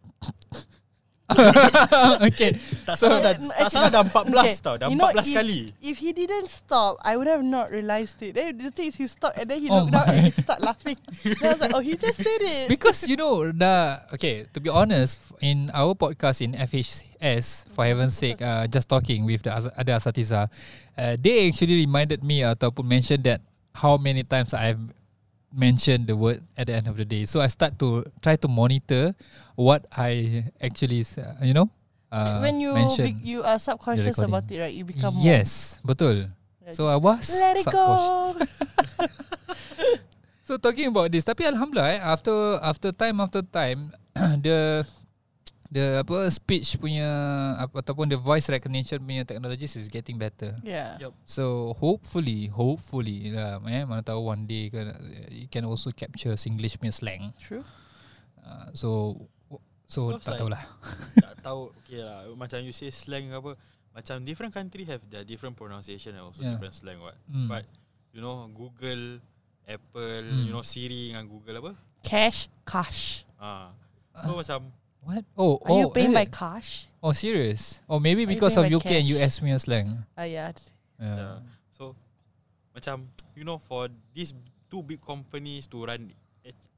[2.28, 4.76] okay, Tak So- salah dah, tak salah dah 14 Okay, tau.
[4.76, 5.62] Dah you know, 14 if- kali.
[5.80, 8.34] If he didn't stop, I would have not realized it.
[8.36, 10.14] Then the thing is, he stopped and then he Oh looked down my.
[10.14, 10.98] and he start laughing.
[11.24, 12.66] then I was like, oh, he just said it.
[12.68, 14.46] because you know the okay.
[14.54, 19.44] To be honest, in our podcast in FHS, for heaven's sake, uh, just talking with
[19.44, 20.50] the other asatiza,
[20.98, 23.42] uh, they actually reminded me ataupun mentioned that
[23.76, 24.82] how many times I've
[25.54, 27.26] mentioned the word at the end of the day.
[27.26, 29.16] So I start to try to monitor
[29.56, 31.70] what I actually, uh, you know,
[32.12, 33.06] uh, when you mention.
[33.06, 34.74] be, you are subconscious about it, right?
[34.74, 35.26] You become more.
[35.26, 36.30] yes, betul.
[36.66, 38.36] Yeah, So I was let it go.
[40.50, 42.34] So talking about this, tapi alhamdulillah eh, after
[42.66, 43.94] after time after time
[44.42, 44.82] the
[45.70, 47.06] the apa speech punya
[47.56, 50.58] apa, ataupun the voice recognition punya technologies is getting better.
[50.66, 50.98] Yeah.
[50.98, 51.14] Yup.
[51.24, 54.98] So hopefully, hopefully lah, eh, mana tahu one day kan,
[55.30, 57.34] it can also capture Singlish punya slang.
[57.38, 57.62] True.
[58.42, 58.90] Uh, so
[59.86, 60.64] so Because tak like- tahulah.
[61.26, 63.54] tak tahu okay lah macam you say slang apa
[63.90, 66.58] macam different country have their different pronunciation and also Yeah.
[66.58, 67.46] different slang what Mm.
[67.50, 67.66] but
[68.10, 69.18] you know Google
[69.66, 70.46] Apple Mm.
[70.46, 73.26] you know Siri dengan Google apa Cash, cash.
[73.38, 73.70] ah
[74.26, 74.70] so macam
[75.02, 75.24] What?
[75.38, 76.32] Oh, Are oh, you paying by it?
[76.32, 76.88] cash?
[77.02, 77.80] Oh, serious?
[77.88, 79.16] Or maybe Are because of UK and cash?
[79.16, 80.04] US punya slang.
[80.20, 80.52] Ah, yeah.
[81.00, 81.16] Yeah.
[81.16, 81.38] yeah.
[81.72, 81.96] so
[82.76, 84.36] macam you know for these
[84.68, 86.12] two big companies to run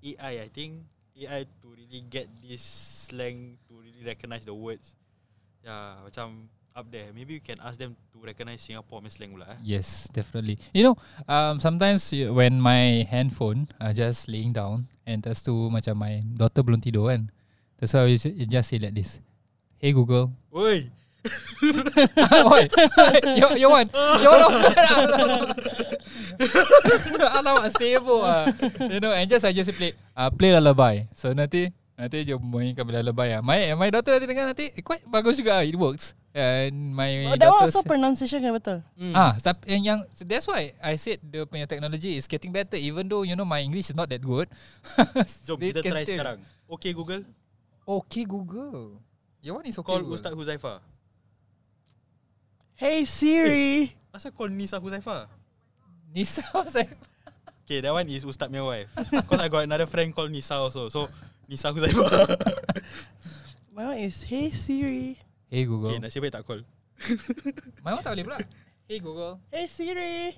[0.06, 0.86] AI I think
[1.18, 2.62] AI to really get this
[3.10, 4.94] slang to really recognize the words
[5.66, 9.46] yeah macam up there maybe you can ask them to recognize Singapore punya slang pula
[9.58, 10.62] eh Yes, definitely.
[10.72, 10.96] You know,
[11.28, 16.62] um, sometimes when my handphone uh, just laying down and terus tu macam my daughter
[16.64, 17.34] belum tidur kan.
[17.82, 19.18] I just, you just say like this.
[19.82, 20.30] Hey Google.
[20.54, 20.86] Oi
[22.50, 22.64] Oi,
[23.38, 23.94] you you want?
[23.94, 25.54] You want?
[27.38, 28.50] Alamak sibuk ah.
[28.90, 31.06] You know, and just I just play uh, play lullaby.
[31.14, 33.42] So nanti nanti dia mainkan lullaby ah.
[33.46, 35.62] My my daughter nanti dengar nanti eh, quite bagus juga.
[35.62, 36.18] ah, It works.
[36.32, 38.80] And my Oh, that one daughter also pronunciation kan betul?
[39.12, 43.06] Ah, sap- yang yang that's why I said the punya technology is getting better even
[43.06, 44.48] though you know my English is not that good.
[45.46, 46.38] Jom kita try still- sekarang
[46.72, 47.28] Okay Google
[47.92, 49.04] Okay Google.
[49.44, 49.84] Your one is okay.
[49.84, 50.16] Call Google.
[50.16, 50.80] Ustaz Huzaifa
[52.80, 53.92] Hey Siri.
[54.16, 55.28] Asal call Nisa Huzaifa?
[56.16, 56.40] Nisa
[56.72, 56.88] saya.
[57.68, 58.88] Okay, that one is Ustaz punya wife.
[59.28, 60.88] Cause I got another friend called Nisa also.
[60.88, 61.12] So,
[61.52, 62.08] Nisa Huzaifa.
[63.76, 65.20] My one is Hey Siri.
[65.52, 65.92] Hey Google.
[65.92, 66.64] okay, nasib baik tak call.
[67.84, 68.40] My one tak boleh pula.
[68.88, 69.36] Hey Google.
[69.52, 70.32] Hey Siri.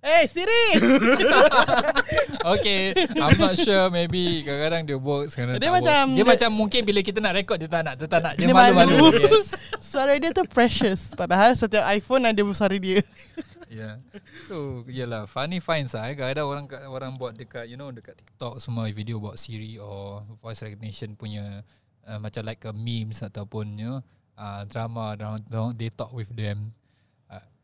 [0.00, 0.64] Hey Siri.
[2.56, 6.16] Okay I'm not sure Maybe kadang-kadang dia works kadang Dia macam- works.
[6.16, 8.48] Dia, dia- macam mungkin Bila kita nak record Dia tak nak Dia tak nak Dia,
[8.48, 9.12] Dia malu-malu malu.
[9.28, 9.52] Yes
[9.90, 11.12] Suara dia tu precious.
[11.12, 13.04] Padahal setiap iPhone ada suara dia.
[13.70, 14.02] Yeah.
[14.50, 16.18] So Yelah Funny finds lah eh.
[16.18, 20.58] Kadang-kadang orang Orang buat dekat You know dekat TikTok Semua video buat Siri Or voice
[20.58, 21.62] recognition punya
[22.02, 23.98] uh, Macam like a memes Ataupun you know
[24.34, 25.14] uh, Drama
[25.76, 26.74] They talk with them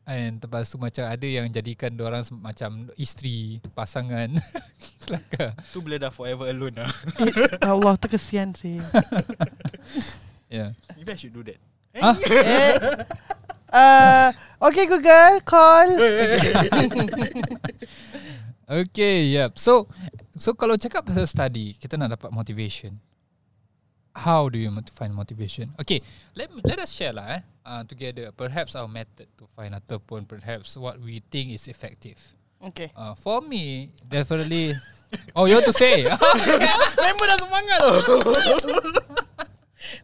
[0.07, 4.39] And lepas tu macam Ada yang jadikan orang Macam isteri Pasangan
[5.03, 6.91] Kelakar Tu bila dah forever alone lah.
[7.75, 8.79] Allah tu kesian sih.
[10.47, 11.59] Yeah Maybe I should do that.
[11.97, 12.77] Ah, eh,
[13.73, 14.29] uh,
[14.69, 15.89] okay Google call.
[18.67, 19.55] Okay, yep.
[19.55, 19.87] So,
[20.35, 22.99] so kalau cakap pasal study, kita nak dapat motivation.
[24.17, 25.77] How do you find motivation?
[25.77, 26.01] Okay,
[26.33, 28.33] let me, let us share lah eh, uh, together.
[28.33, 32.17] Perhaps our method to find ataupun perhaps what we think is effective.
[32.57, 32.89] Okay.
[32.97, 34.73] Uh, for me, definitely.
[35.37, 36.01] oh, you want to say?
[37.05, 37.93] Member dah semangat tu.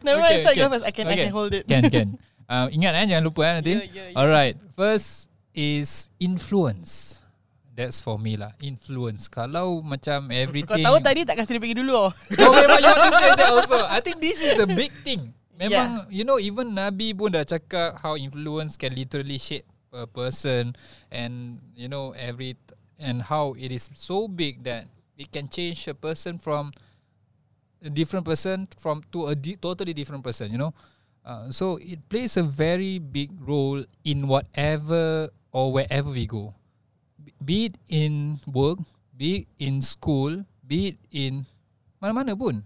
[0.06, 0.62] Never Okay, mind, start okay.
[0.62, 0.86] go first.
[0.86, 1.24] I can I Okay.
[1.26, 1.66] can hold it.
[1.66, 2.08] can can.
[2.46, 3.72] Uh, ingat eh, jangan lupa eh nanti.
[3.82, 4.18] Yeah, yeah, yeah.
[4.20, 7.18] Alright, first is influence.
[7.74, 8.54] That's for me lah.
[8.62, 9.26] Influence.
[9.26, 10.86] Kalau macam Kau everything.
[10.86, 12.10] tahu tadi tak kasi dia pergi dulu oh.
[12.30, 16.06] Memang you want to say that also I think this is the big thing Memang
[16.06, 20.78] you know even Nabi pun dah cakap How influence can literally shape a person
[21.10, 22.54] And you know every
[22.94, 24.86] And how it is so big that
[25.18, 26.70] It can change a person from
[27.82, 30.72] A different person From to a di- totally different person You know
[31.26, 36.54] uh, So it plays a very big role In whatever Or wherever we go
[37.44, 38.80] Be it in work
[39.12, 41.44] Be it in school Be it in
[42.00, 42.64] mana-mana pun.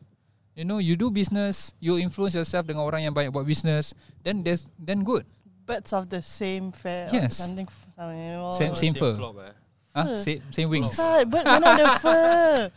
[0.58, 3.94] You know, you do business, you influence yourself dengan orang yang banyak buat business,
[4.26, 5.22] then there's then good.
[5.62, 7.06] Birds of the same fair.
[7.14, 7.38] Yes.
[7.38, 7.70] Something.
[7.94, 8.50] something.
[8.58, 9.14] Same- same fur.
[9.14, 9.54] Flop, eh.
[9.94, 10.90] Ah, same same wings.
[10.90, 12.70] Start, bird mana ada fur?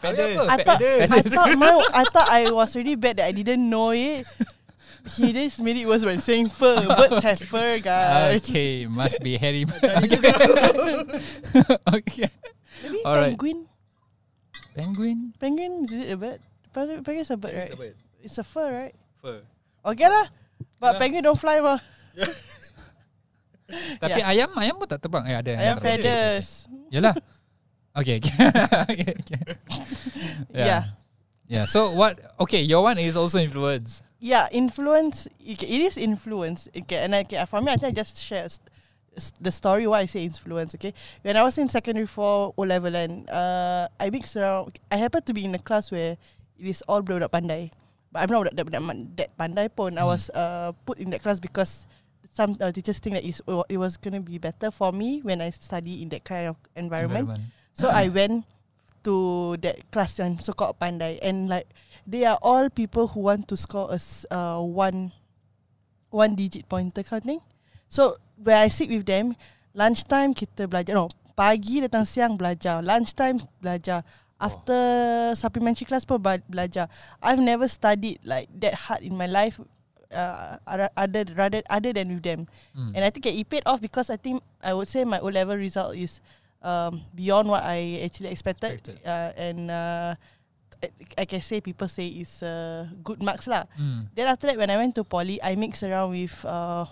[0.00, 0.48] Feathers.
[0.48, 0.52] Apa?
[0.52, 3.92] I thought, I thought my, I thought I was really bad that I didn't know
[3.92, 4.24] it.
[5.14, 6.82] He just made it worse by saying fur.
[6.82, 8.42] Birds have fur, guys.
[8.42, 9.62] Okay, must be hairy.
[11.94, 12.28] okay.
[12.82, 13.38] Maybe Alright.
[13.38, 13.66] penguin.
[14.74, 15.18] Penguin.
[15.38, 16.40] Penguin is it a bird?
[16.74, 17.64] Penguin penguin is a bird, right?
[17.64, 17.94] It's a bird.
[18.20, 18.94] It's a fur, right?
[19.22, 19.40] Fur.
[19.86, 20.26] Okay lah.
[20.82, 21.00] But Yeah.
[21.00, 21.78] penguin don't fly mah.
[23.98, 25.24] Tapi ayam ayam pun tak terbang.
[25.26, 25.98] Eh ada yang Ayam terbang.
[26.02, 26.48] feathers.
[26.92, 27.14] Yalah.
[27.96, 28.20] Okay.
[28.20, 28.32] okay.
[28.92, 29.40] okay, okay.
[30.52, 30.82] Yeah.
[31.48, 31.64] Yeah.
[31.66, 32.14] So what?
[32.46, 34.05] Okay, your one is also influence.
[34.26, 35.30] Yeah, influence.
[35.38, 36.66] It it is influence.
[36.74, 38.50] Okay, and I, okay, for me, I think I just share
[39.38, 40.74] the story why I say influence.
[40.74, 40.90] Okay,
[41.22, 44.82] when I was in secondary four O level and uh, I mixed around.
[44.90, 46.18] I happened to be in a class where
[46.58, 47.70] it is all budak pandai,
[48.10, 48.82] but I'm not that, that,
[49.14, 49.94] that pandai pun.
[49.94, 50.10] I Hmm.
[50.10, 51.86] was uh, put in that class because
[52.34, 53.38] some uh, teachers think that is
[53.70, 57.30] it was gonna be better for me when I study in that kind of environment.
[57.78, 58.42] So I went
[59.06, 61.70] to that class and so called pandai and like
[62.06, 63.98] they are all people who want to score a
[64.32, 65.10] uh, one
[66.10, 67.40] one digit pointer kind of thing.
[67.88, 69.34] So when I sit with them,
[69.74, 70.94] lunchtime kita belajar.
[70.94, 72.80] No, pagi datang siang belajar.
[72.80, 74.02] Lunchtime belajar.
[74.36, 76.88] After supplementary class pun belajar.
[77.24, 79.58] I've never studied like that hard in my life.
[80.06, 82.46] Uh, other other rather other than with them,
[82.78, 82.94] Mm.
[82.94, 85.58] and I think it paid off because I think I would say my O level
[85.58, 86.22] result is
[86.62, 89.02] um, beyond what I actually expected, Expected.
[89.02, 90.14] Uh, and uh,
[91.18, 93.64] I, can say people say it's uh, good marks lah.
[93.80, 94.12] Mm.
[94.14, 96.84] Then after that, when I went to poly, I mix around with uh,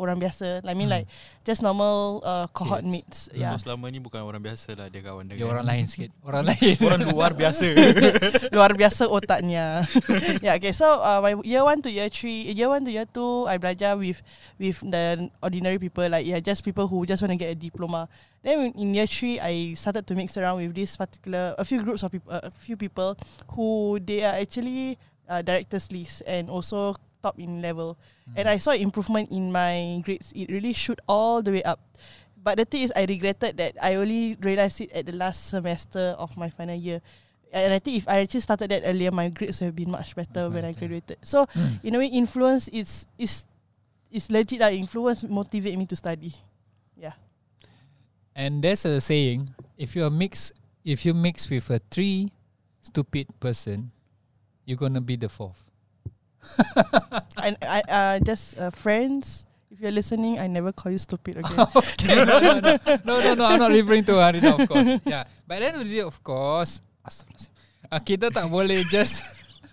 [0.00, 0.64] orang biasa.
[0.64, 1.04] I mean Hmm.
[1.04, 1.06] like
[1.44, 2.88] just normal uh, cohort Kids.
[2.88, 3.20] mates.
[3.36, 5.52] Yeah, So selama ni bukan orang biasa lah dia kawan Dia dengan.
[5.52, 6.08] orang lain sikit.
[6.28, 6.74] Orang lain.
[6.80, 7.66] Orang luar biasa.
[8.56, 9.84] luar biasa otaknya.
[10.44, 10.56] yeah.
[10.56, 10.72] Okay.
[10.72, 13.92] So uh, my year one to year three, year one to year two, I belajar
[13.94, 14.24] with
[14.56, 16.08] with the ordinary people.
[16.08, 18.08] Like yeah, just people who just want to get a diploma.
[18.40, 22.00] Then in year three, I started to mix around with this particular a few groups
[22.00, 23.12] of people, a few people
[23.52, 24.96] who they are actually
[25.28, 27.96] uh, directors list and also top in level.
[28.36, 30.32] And I saw improvement in my grades.
[30.34, 31.80] It really shoot all the way up.
[32.42, 36.16] But the thing is, I regretted that I only realized it at the last semester
[36.18, 37.00] of my final year.
[37.52, 40.14] And I think if I actually started that earlier, my grades would have been much
[40.14, 41.18] better Much when I graduated.
[41.22, 41.84] So Mm.
[41.84, 43.44] in a way, influence is is
[44.10, 44.60] is legit.
[44.60, 46.32] That influence motivate me to study.
[46.96, 47.12] Yeah.
[48.34, 50.52] And there's a saying, if you are mix
[50.84, 52.32] if you mix with a three
[52.80, 53.90] stupid person,
[54.64, 55.69] you're gonna be the fourth.
[57.42, 59.46] and I uh, just uh, friends.
[59.70, 61.60] If you're listening, I never call you stupid again.
[61.76, 64.98] okay, no, no, no, no, no, no, I'm not referring to Harina, of course.
[65.06, 69.22] Yeah, but then the of course, uh, kita tak boleh just.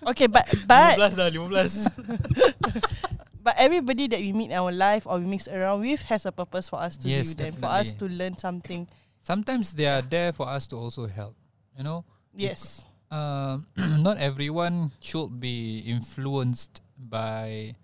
[0.06, 5.17] okay, but but 15 dah 15 but everybody that we meet in our life or
[5.19, 7.71] we mix around with has a purpose for us to Yes, be with them, for
[7.71, 8.88] us to learn something.
[9.23, 11.36] Sometimes they are there for us to also help.
[11.77, 12.03] You know,
[12.36, 12.86] Yes.
[13.09, 13.67] Um,
[14.03, 17.75] not everyone should be influenced by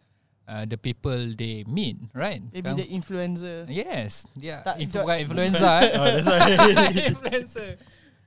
[0.48, 2.42] uh, the people they meet, right?
[2.52, 2.76] Maybe Kan?
[2.78, 3.66] the influencer.
[3.70, 4.64] Yes, yeah.
[4.64, 5.78] Tak- Inf- tak- bukan influencer.
[5.84, 5.92] eh.
[5.96, 6.28] Oh, that's
[7.16, 7.70] influencer.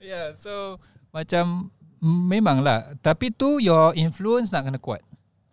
[0.01, 0.79] Yeah, so
[1.13, 2.97] macam memanglah.
[3.03, 5.03] Tapi tu your influence nak kena kuat.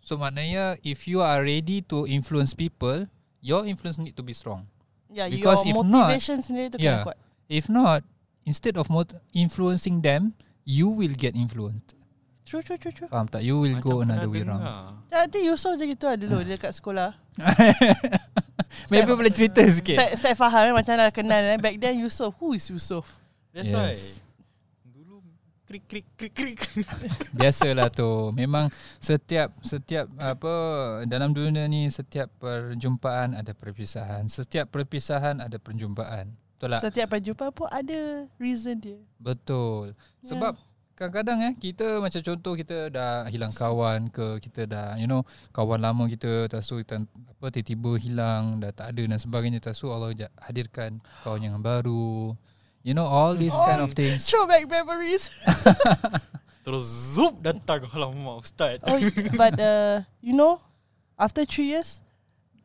[0.04, 3.08] So maknanya if you are ready to influence people,
[3.40, 4.68] your influence need to be strong.
[5.08, 7.00] Yeah, Because if your not- motivation sendiri tu Yeah.
[7.02, 7.18] kena kuat.
[7.48, 8.00] If not,
[8.44, 10.32] instead of mot- influencing them,
[10.64, 11.94] you will get influenced.
[12.44, 13.08] True, true, true, true.
[13.08, 13.40] Faham tak?
[13.40, 14.60] You will go Macam another pernah way dengar.
[14.60, 15.08] round.
[15.08, 17.10] Nanti Yusof je gitu lah dulu dekat sekolah.
[18.92, 19.96] Maybe boleh cerita sikit.
[19.96, 21.56] Start, start faham eh, macam dah kenal eh.
[21.56, 23.08] Back then Yusof, who is Yusof?
[23.56, 23.96] That's why.
[23.96, 24.20] Yes.
[24.84, 25.24] Dulu
[25.64, 26.60] krik krik krik krik.
[27.38, 28.28] Biasalah tu.
[28.36, 28.68] Memang
[29.00, 30.52] setiap setiap apa
[31.08, 34.28] dalam dunia ni setiap perjumpaan ada perpisahan.
[34.28, 36.36] Setiap perpisahan ada perjumpaan.
[36.54, 36.80] Betul tak?
[36.86, 38.98] Setiap perjumpaan pun ada reason dia.
[39.18, 39.98] Betul.
[40.22, 40.54] Sebab
[40.94, 45.82] kadang-kadang eh kita macam contoh kita dah hilang kawan ke kita dah you know kawan
[45.82, 51.02] lama kita tasu kita apa tiba-tiba hilang dah tak ada dan sebagainya tasu Allah hadirkan
[51.26, 52.38] kawan yang baru.
[52.86, 54.28] You know all these kind of things.
[54.30, 55.32] Throwback memories.
[56.64, 58.96] Terus zup datang Alamak Ustaz oh,
[59.36, 60.64] but uh, you know,
[61.20, 62.00] after three years,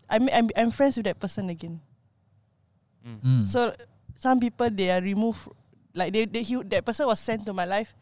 [0.07, 1.83] I'm, I'm I'm friends with that person again.
[3.23, 3.43] Hmm.
[3.45, 3.73] So
[4.15, 5.49] some people they are removed,
[5.95, 7.93] like they, they he, that person was sent to my life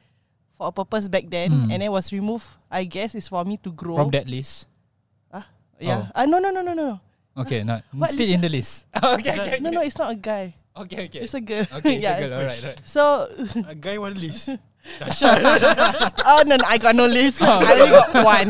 [0.58, 1.72] for a purpose back then, Mm.
[1.72, 2.48] and then was removed.
[2.72, 3.96] I guess is for me to grow.
[3.96, 4.68] From that list.
[5.80, 6.10] yeah.
[6.18, 6.98] Ah no no no no no
[7.38, 8.90] Okay, not What still in the list.
[8.98, 9.86] okay, okay, no no.
[9.86, 10.58] It's not a guy.
[10.74, 11.22] Okay, okay.
[11.22, 11.66] It's a girl.
[11.82, 12.18] Okay, it's yeah.
[12.18, 12.34] a girl.
[12.42, 12.80] Alright, right.
[12.82, 13.30] So
[13.70, 14.58] A guy one list
[15.02, 17.42] oh no, no I got no list.
[17.44, 18.50] Oh, I only got one.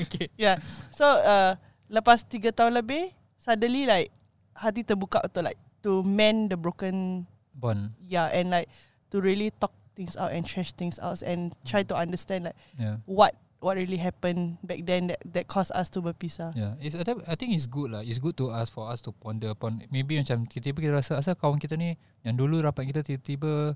[0.00, 0.28] okay.
[0.38, 0.58] Yeah.
[0.94, 1.58] So uh,
[1.90, 4.08] lepas tiga tahun lebih, suddenly like
[4.54, 7.92] hati terbuka to like to mend the broken Bond.
[8.08, 8.66] yeah and like
[9.12, 12.98] to really talk things out and trash things out and try to understand like Yeah.
[13.06, 16.52] what what really happened back then that, that caused us to berpisah.
[16.52, 18.04] Yeah, it's, I think- it's good lah.
[18.04, 19.80] It's good to us for us to ponder upon.
[19.88, 23.72] Maybe macam tiba-tiba kita rasa asal kawan kita ni yang dulu rapat kita tiba-tiba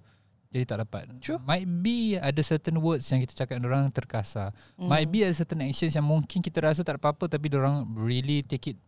[0.52, 1.08] jadi tak dapat.
[1.24, 1.40] True.
[1.40, 4.52] Might be ada certain words yang kita cakap dengan orang terkasar.
[4.76, 4.88] Mm.
[4.92, 8.76] Might be ada certain actions yang mungkin kita rasa tak apa-apa tapi orang really take
[8.76, 8.78] it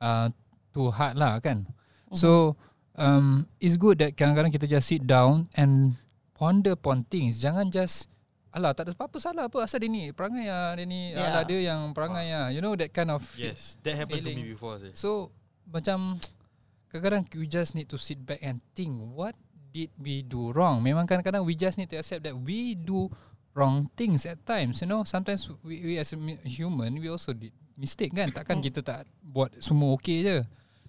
[0.00, 0.32] uh,
[0.72, 1.68] to heart lah kan.
[2.08, 2.18] Mm-hmm.
[2.18, 2.56] So
[2.96, 6.00] um, it's good that kadang-kadang kita just sit down and
[6.32, 7.38] ponder upon things.
[7.38, 8.08] Jangan just
[8.48, 11.28] Alah tak ada apa-apa salah apa asal dia ni perangai ya dia ni Yeah.
[11.28, 14.40] alah dia yang perangai ya you know that kind of Yes That happened to Feeling.
[14.40, 14.88] me before sih.
[14.96, 15.36] So
[15.68, 16.16] macam
[16.90, 19.36] kadang-kadang we just need to sit back and think what
[19.76, 20.80] did we do wrong.
[20.80, 23.12] Memang kadang-kadang we just need to accept that we do
[23.52, 24.80] wrong things at times.
[24.80, 26.18] You know, sometimes we, we as a
[26.48, 28.32] human we also did mistake kan.
[28.32, 30.38] Takkan kita tak buat semua okay je.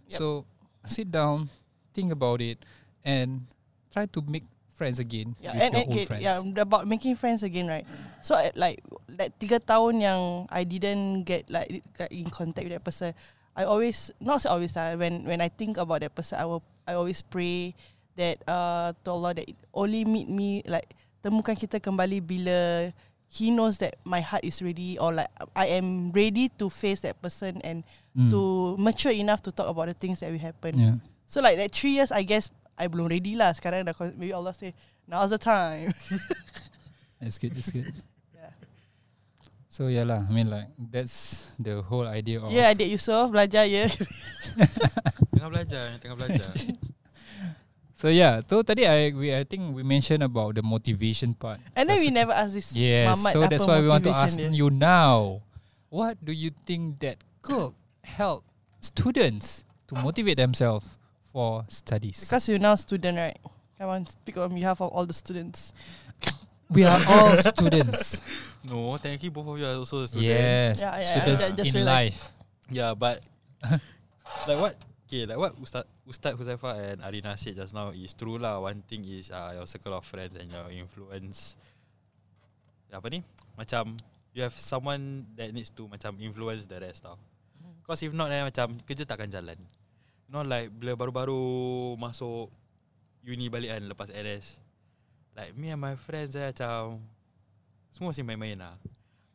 [0.08, 0.16] Yep.
[0.16, 0.48] So
[0.90, 1.48] sit down,
[1.94, 2.58] think about it
[3.06, 3.46] and
[3.94, 6.24] try to make friends again Yeah, with and, your and old okay, friends.
[6.24, 7.84] yeah, about making friends again, right?
[8.24, 8.80] So uh, like
[9.20, 13.12] that tiga tahun yang I didn't get like, in contact with that person,
[13.60, 14.96] I always not always lah.
[14.96, 17.76] When when I think about that person, I will I always pray
[18.16, 22.90] that uh to Allah that only meet me like temukan kita kembali bila
[23.30, 27.22] He knows that my heart is ready or like I am ready to face that
[27.22, 27.86] person and
[28.18, 28.34] Mm.
[28.34, 28.42] to
[28.82, 30.74] mature enough to talk about the things that will happen.
[30.76, 30.96] yeah.
[31.30, 33.54] So like that three years, I guess I belum ready lah.
[33.54, 34.74] Sekarang dah maybe Allah say
[35.06, 35.94] now's the time.
[37.22, 37.86] That's good, that's good.
[38.34, 38.50] Yeah.
[39.70, 43.68] So yeah lah, I mean like that's the whole idea of yeah, adik Yusof belajar
[43.70, 43.86] ya.
[45.36, 46.50] Tengah belajar Tengah belajar
[48.00, 51.60] So yeah, so tadi I we I think we mentioned about the motivation part.
[51.76, 52.72] And then we never ask this.
[52.72, 54.60] Yes, Mamat so that's why we want to ask motivation dia.
[54.64, 55.44] you now.
[55.92, 57.76] What do you think that could
[58.08, 58.48] help
[58.80, 60.96] students to motivate themselves
[61.36, 62.24] for studies?
[62.24, 63.36] Because you're now student, right?
[63.76, 65.76] I want to speak on behalf of all the students.
[66.72, 68.24] we are all students.
[68.64, 69.32] No thank you.
[69.32, 71.88] both of you are also a student yes, Yeah, yeah, students in realised.
[71.88, 72.20] life.
[72.68, 73.24] Yeah but
[74.48, 74.76] Like what
[75.10, 78.62] Okay like what Ustaz Ustaz Huzaifa and Arina said just now Is true lah.
[78.62, 81.58] One thing is uh, Your circle of friends And your influence.
[82.94, 83.26] Apa ni?
[83.58, 83.98] Macam
[84.38, 87.18] You have someone That needs to Macam influence the rest tau.
[87.90, 89.58] Cause if not eh, Macam kerja takkan jalan.
[90.30, 91.42] Not like Bila baru-baru
[91.98, 92.54] Masuk
[93.26, 94.62] Uni balik kan Lepas NS
[95.34, 97.02] Like me and my friends eh, Macam
[97.90, 98.78] Semua masih main-main lah.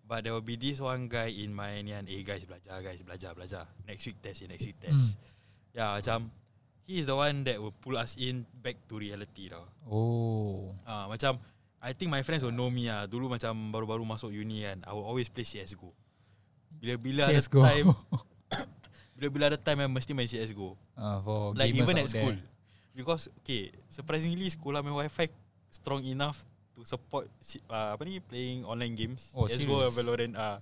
[0.07, 3.01] But there will be this one guy in my ni kan, eh guys belajar guys
[3.03, 3.65] belajar belajar.
[3.89, 5.19] Next week test, eh, next week test.
[5.75, 6.31] Yeah, macam
[6.87, 9.67] he is the one that will pull us in back to reality tau.
[9.91, 10.71] Oh.
[10.87, 11.37] Ah, macam
[11.85, 13.05] I think my friends will know me ah.
[13.05, 15.91] Dulu macam baru-baru masuk uni kan, I will always play CS:GO.
[16.81, 17.95] Bila-bila ada time
[19.15, 22.35] Bila-bila ada time Mesti main CSGO Uh, for Like even at school
[22.91, 25.31] Because Okay Surprisingly Sekolah main wifi
[25.71, 26.43] Strong enough
[26.75, 27.31] To support
[27.71, 29.95] uh, Apa ni Playing online games Oh, CSGO serious?
[29.95, 30.59] Valorant ah.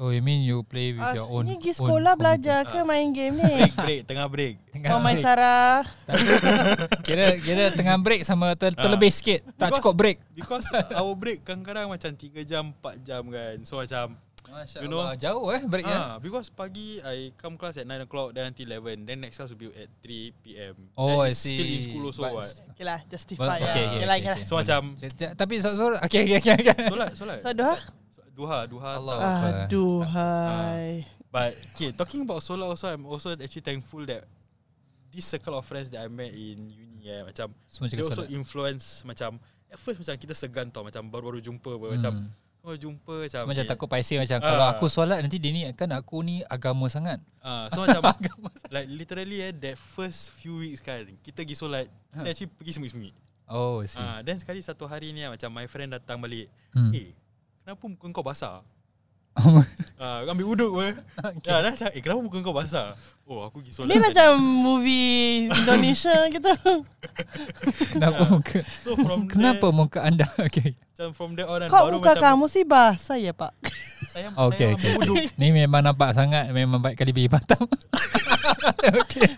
[0.00, 2.20] Oh, you mean you play with Ah, your own ni pergi own sekolah computer?
[2.40, 3.52] belajar ke main game ni?
[3.52, 5.22] Break break Tengah break Tengah Mau main break.
[5.22, 5.84] Sarah.
[7.06, 8.80] Kira kira tengah break sama ter, Ah.
[8.80, 9.44] terlebih sikit.
[9.50, 10.16] Tak Because- cukup break.
[10.32, 15.04] Because our break Kadang-kadang macam 3 jam 4 jam kan So macam Masya You know-
[15.04, 15.14] Allah.
[15.14, 15.98] Jauh eh break ya.
[16.00, 19.48] ah, Because pagi I come class at 9 o'clock Then until 11 Then next class
[19.48, 20.74] will be at 3 p.m.
[20.94, 21.54] Oh, then I see.
[21.54, 23.68] Still in school also But- what Okay lah, justify okay, lah.
[23.68, 24.48] okay, Okay okay, lah, okay, okay lah.
[24.48, 26.88] So macam J- Tapi so, so okay, okay, okay, okay.
[26.88, 27.76] Solat Solat So, doha?
[28.40, 29.16] Duha Duha Allah.
[29.20, 29.28] tak.
[29.28, 29.48] Apa?
[29.68, 31.04] Aduh, hai.
[31.28, 34.24] But okay, talking about solar also, I'm also actually thankful that
[35.12, 38.32] this circle of friends that I met in uni, eh, macam Semua they also solat.
[38.34, 39.38] influence macam
[39.70, 41.90] at first macam kita segan tau, macam baru-baru jumpa, hmm.
[41.94, 42.12] macam
[42.60, 44.46] oh jumpa macam Macam eh, takut paiseh macam Ah.
[44.50, 48.04] Kalau aku solat nanti dia ni kan Aku ni agama sangat Ah, so macam
[48.74, 53.12] like literally eh that first few weeks kan kita pergi solat, kita actually pergi sembunyi-sembunyi.
[53.50, 56.50] Oh I see Ah, then sekali satu hari ni ah, macam my friend datang balik,
[56.74, 56.90] hmm.
[56.94, 57.14] eh
[57.62, 58.62] kenapa muka kau basah?
[60.00, 60.96] Ah, ambil wuduk apa?
[61.36, 61.52] Okay.
[61.52, 62.96] Ya, dah macam, eh kenapa muka kau basah?
[63.28, 63.92] Oh, aku pergi solat.
[63.92, 66.50] Ni macam movie Indonesia gitu.
[67.92, 71.96] Kenapa muka So from Kenapa there, muka anda Okay macam from there on Kok baru
[72.00, 73.52] muka macam kamu sih basah ya pak?
[74.10, 74.70] saya, Okay, saya okay.
[74.72, 75.16] ambil wuduk.
[75.36, 77.64] Ni memang nampak sangat Memang baik kali biji batam
[79.04, 79.30] Okay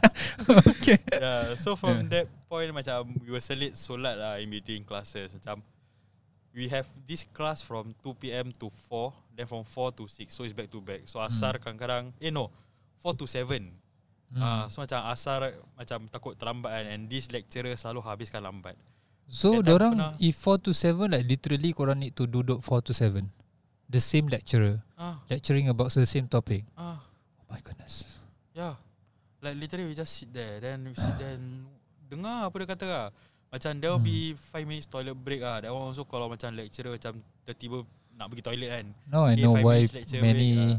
[0.46, 5.34] Okay Yeah, so from that point macam we were selit solat lah in between classes
[5.34, 5.58] macam
[6.52, 8.52] we have this class from 2 p.m.
[8.52, 12.12] to 4 then from 4 to 6 so it's back to back so asar kadang-kadang
[12.18, 12.52] eh no
[13.00, 13.72] 4 to 7
[14.32, 14.40] Hmm.
[14.40, 18.80] Ah, so macam asar macam takut terlambat kan and this lecturer selalu habiskan lambat.
[19.28, 22.64] So That time orang pernah- If 4 to 7 Like literally korang need to duduk
[22.64, 23.28] 4 to 7
[23.88, 27.04] The same lecturer Ah, Lecturing about the same topic ah,
[27.44, 28.08] Oh my goodness
[28.56, 28.80] yeah.
[29.44, 31.68] Like literally we just sit there then we sit there and
[32.08, 33.06] dengar apa dia kata lah.
[33.52, 35.60] Macam there will be 5 minutes toilet break ah.
[35.60, 37.84] That one also kalau macam lecturer macam tiba-tiba
[38.16, 38.86] nak pergi toilet kan.
[39.06, 39.78] Now I Okay, know five why
[40.18, 40.76] Many break, ah.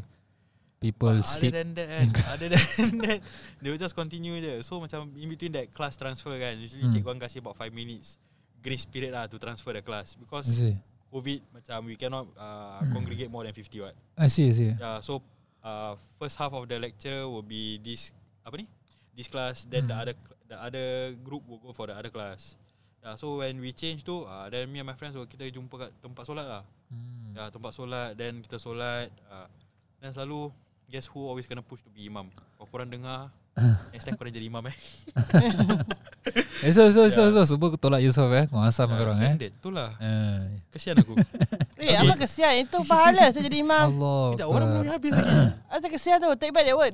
[0.84, 2.59] People But other sleep than that kan Other than
[3.07, 3.19] that
[3.63, 6.91] They will just continue je So macam In between that class transfer kan Usually Hmm.
[6.91, 8.19] cikgu akan kasih about 5 minutes
[8.59, 10.76] Grace period lah To transfer the class I Because see
[11.07, 14.99] COVID Macam we cannot uh, Congregate more than 50 what I see, I see Yeah
[14.99, 15.24] so
[15.63, 18.11] uh, First half of the lecture Will be this
[18.43, 18.67] Apa ni
[19.15, 20.03] This class Then the Hmm.
[20.03, 20.15] other
[20.51, 20.88] The other
[21.24, 22.59] group Will go for the other class
[23.04, 25.76] Yeah, so when we change tu uh, Then me and my friends will Kita jumpa
[25.76, 26.64] kat tempat solat lah.
[26.88, 27.36] Hmm.
[27.36, 29.51] Ya, tempat solat Then kita solat uh,
[29.99, 30.47] Dan selalu
[30.88, 32.32] Guess who always kena push to be imam?
[32.32, 33.28] Kalau korang dengar
[33.93, 34.78] Next time korang jadi imam eh
[36.59, 37.43] Eh so so so Yeah.
[37.43, 41.19] so Cuba tolak Yusof eh Kau asam Ya, korang eh Standard Itulah Eh, Kesian aku
[41.84, 42.63] Eh, apa kesian?
[42.63, 43.91] Itu pahala saya jadi imam.
[43.91, 44.95] Allah Sekejap orang belum Akbar.
[44.95, 45.34] habis lagi
[45.76, 46.30] Apa kesian tu?
[46.34, 46.93] Take back that word.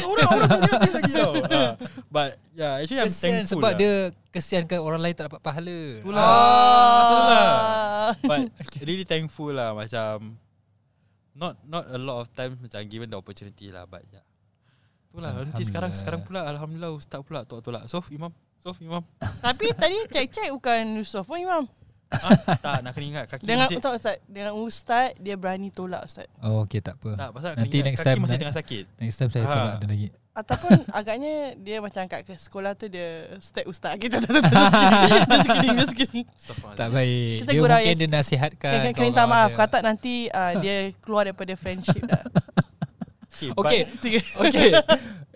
[0.00, 1.72] Orang Orang belum habis lagi tau Ah,
[2.08, 3.76] But yeah Actually I'm Kesian thankful sebab lah.
[3.76, 3.92] dia
[4.30, 7.00] Kesiankan orang lain tak dapat pahala Itulah Oh.
[7.04, 7.48] Itulah
[8.22, 8.40] But
[8.80, 10.40] really thankful lah Macam
[11.32, 14.24] Not not a lot of times Macam given the opportunity lah But yeah
[15.10, 15.92] Itulah Nanti sekarang.
[15.92, 18.32] Sekarang pula Alhamdulillah Ustaz pula Tolak-tolak Sof imam
[18.64, 21.68] Sof imam Tapi tadi cek-cek bukan Yusof pun imam.
[22.10, 26.24] ah, Tak nak kena ingat Kaki Dengan tak Ustaz, dengan Ustaz dia berani tolak Ustaz.
[26.40, 28.56] Oh okay tak apa Tak pasal nak Nanti kena ingat next Kaki time masih tengah
[28.56, 29.52] sakit Next time saya Ah.
[29.52, 33.06] tolak dia lagi Ataupun agaknya dia macam kat ke sekolah tu dia
[33.38, 36.26] step ustaz kita tak just kidding.
[36.26, 36.74] Astaghfirullahaladzim.
[36.74, 39.78] Tak baik Kita Dia gurau mungkin yang- dia nasihatkan Kena, kena minta maaf ada- kata
[39.84, 42.24] nanti uh, dia keluar daripada friendship dah.
[43.28, 44.20] Okay, Okay but- Tiga.
[44.40, 44.70] Okay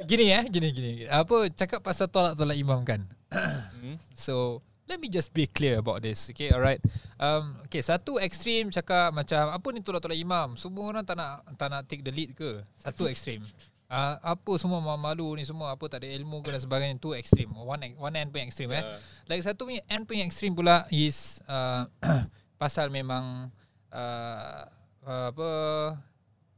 [0.00, 3.17] Gini ya Gini gini Apa Cakap pasal tolak-tolak imam kan Hmm.
[4.14, 6.48] So Let me just be clear about this Okay?
[6.52, 6.80] Alright?
[7.20, 10.56] Um, Okay satu ekstrim cakap macam Apa ni tolak-tolak imam?
[10.56, 12.64] Semua orang tak nak Tak nak take the lead ke?
[12.80, 13.44] Satu ekstrim.
[13.88, 17.52] Uh, Apa semua malu ni semua Apa tak ada ilmu ke dan sebagainya Tu ekstrim.
[17.52, 18.80] One, one end punya ekstrim eh?
[18.80, 18.98] Yeah.
[19.28, 21.84] Like satu punya end punya ekstrim pula Is uh,
[22.60, 23.52] Pasal memang
[23.92, 24.60] uh,
[25.04, 25.48] Apa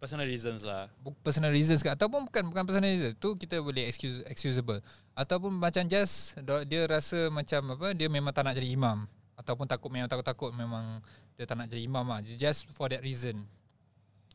[0.00, 0.88] Personal reasons lah.
[1.20, 1.92] Personal reasons ke?
[1.92, 3.14] Ataupun bukan bukan personal reasons.
[3.20, 4.80] Tu kita boleh excuse excusable.
[5.12, 9.04] Ataupun macam just dia rasa macam apa dia memang tak nak jadi imam.
[9.36, 11.04] Ataupun takut memang takut-takut memang
[11.36, 12.24] dia tak nak jadi imam lah.
[12.24, 13.44] Just for that reason.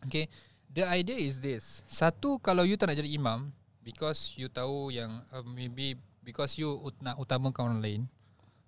[0.05, 0.29] Okay?
[0.69, 1.81] The idea is this.
[1.89, 3.49] Satu kalau you tak nak jadi imam
[3.81, 8.01] because you tahu yang uh, maybe because you ut- nak utamakan orang lain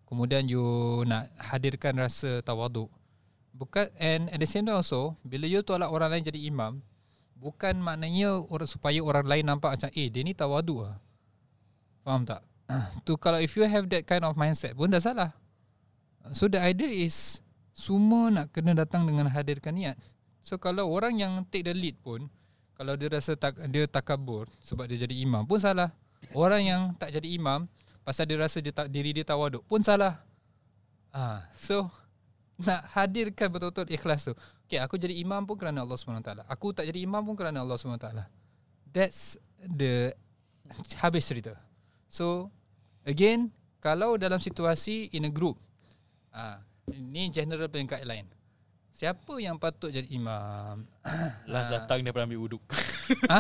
[0.08, 0.62] kemudian you
[1.04, 2.88] nak hadirkan rasa tawaduk
[3.58, 6.78] bukan and at the same time also bila you tolak orang lain jadi imam
[7.38, 10.97] bukan maknanya orang supaya orang lain nampak macam eh dia ni tawadu ah.
[12.05, 12.45] Faham tak?
[13.08, 15.34] tu kalau if you have that kind of mindset pun dah salah.
[16.36, 17.39] So the idea is
[17.72, 19.97] semua nak kena datang dengan hadirkan niat.
[20.43, 22.28] So kalau orang yang take the lead pun
[22.78, 25.91] kalau dia rasa tak dia takabur sebab dia jadi imam pun salah.
[26.36, 27.70] Orang yang tak jadi imam
[28.01, 30.24] pasal dia rasa dia tak, diri dia tawaduk pun salah.
[31.12, 31.88] Ah, so
[32.58, 34.34] nak hadirkan betul-betul ikhlas tu.
[34.66, 36.43] Okay, aku jadi imam pun kerana Allah SWT.
[36.49, 38.10] Aku tak jadi imam pun kerana Allah SWT.
[38.89, 40.12] That's the
[40.97, 41.53] habis cerita.
[42.10, 42.49] So,
[43.05, 45.62] again, kalau dalam situasi in a group,
[46.34, 48.28] ah, ini general punya guideline.
[48.97, 50.82] Siapa yang patut jadi imam?
[51.53, 52.64] Last datang dia pernah ambil wuduk.
[53.26, 53.39] Ha?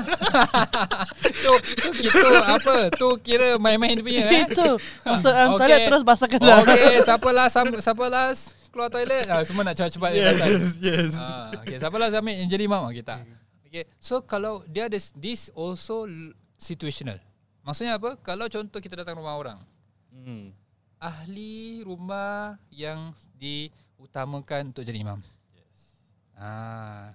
[1.43, 2.75] tu, tu kita apa?
[2.89, 4.43] Tu kira main-main dia punya eh?
[4.45, 4.69] Itu.
[5.01, 5.59] Masuk dalam Okay.
[5.61, 6.63] toilet terus basahkan dalam.
[6.63, 9.25] Okay, siapa last sam- siapa last keluar toilet?
[9.25, 10.63] Ah, semua nak cepat-cepat yes, yes.
[10.79, 11.11] yes.
[11.15, 13.21] Ah, okay, siapa last ambil yang jadi imam okay, tak.
[13.63, 17.19] Okay, so kalau dia ada this also l- situational.
[17.61, 18.15] Maksudnya apa?
[18.17, 19.59] Kalau contoh kita datang rumah orang,
[20.09, 20.49] Hmm.
[20.97, 25.19] ahli rumah yang diutamakan untuk jadi imam.
[25.51, 25.79] Yes.
[26.33, 27.11] Ah.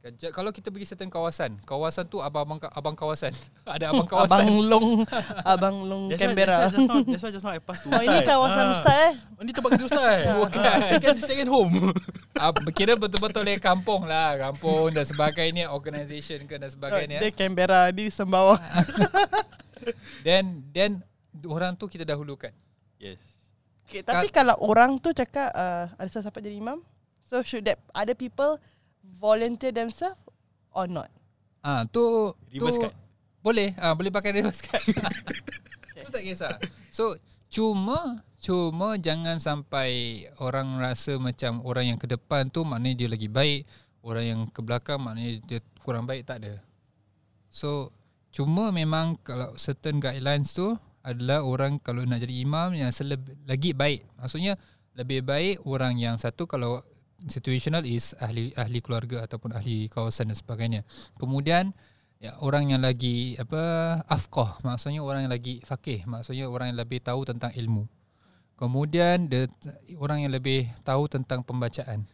[0.00, 3.36] Kerja- Kalau kita pergi certain kawasan, kawasan tu abang-abang abang kawasan.
[3.68, 4.32] Ada abang kawasan.
[4.32, 4.88] Abang Long
[5.52, 7.78] Abang Long That's why, Canberra that's why just now, that's why just now I pass
[7.84, 8.72] to Oh ini kawasan Ah.
[8.74, 10.18] Ustaz eh Oh, ni tempat kerja Ustaz.
[10.40, 10.60] Bukan.
[10.62, 11.74] Ah, second, second home.
[12.32, 17.92] Ah, kira betul-betul dari kampung lah Kampung dan sebagainya Organisation ke dan sebagainya Dia Canberra
[17.92, 18.56] Di Sembawang
[20.22, 21.04] Then Then
[21.44, 22.52] Orang tu kita dahulukan
[22.96, 23.20] yes.
[23.84, 26.80] okay, Tapi kalau orang tu cakap uh, Ada siapa jadi imam
[27.22, 28.56] So should that Other people
[29.16, 30.18] Volunteer themselves
[30.70, 31.10] Or not?
[31.60, 32.94] Ah tu Reverse tu, card.
[33.40, 33.74] Boleh.
[33.76, 34.84] Ah Boleh pakai reverse card
[35.98, 36.54] Itu tak kisah.
[36.88, 39.90] So Cuma Cuma jangan sampai
[40.38, 43.66] Orang rasa macam Orang yang ke depan tu Maknanya dia lagi baik.
[44.00, 46.62] Orang yang ke belakang Maknanya dia kurang baik Tak ada.
[47.50, 47.90] So
[48.30, 53.74] Cuma memang Kalau certain guidelines tu Adalah orang Kalau nak jadi imam Yang seleb- lagi
[53.74, 54.06] baik.
[54.16, 54.54] Maksudnya
[54.94, 56.80] Lebih baik Orang yang satu Kalau
[57.28, 60.80] situational is ahli ahli keluarga ataupun ahli kawasan dan sebagainya.
[61.20, 61.74] Kemudian
[62.20, 63.60] ya orang yang lagi apa
[64.08, 67.84] afqah maksudnya orang yang lagi faqih maksudnya orang yang lebih tahu tentang ilmu.
[68.60, 69.48] Kemudian the,
[69.96, 72.04] orang yang lebih tahu tentang pembacaan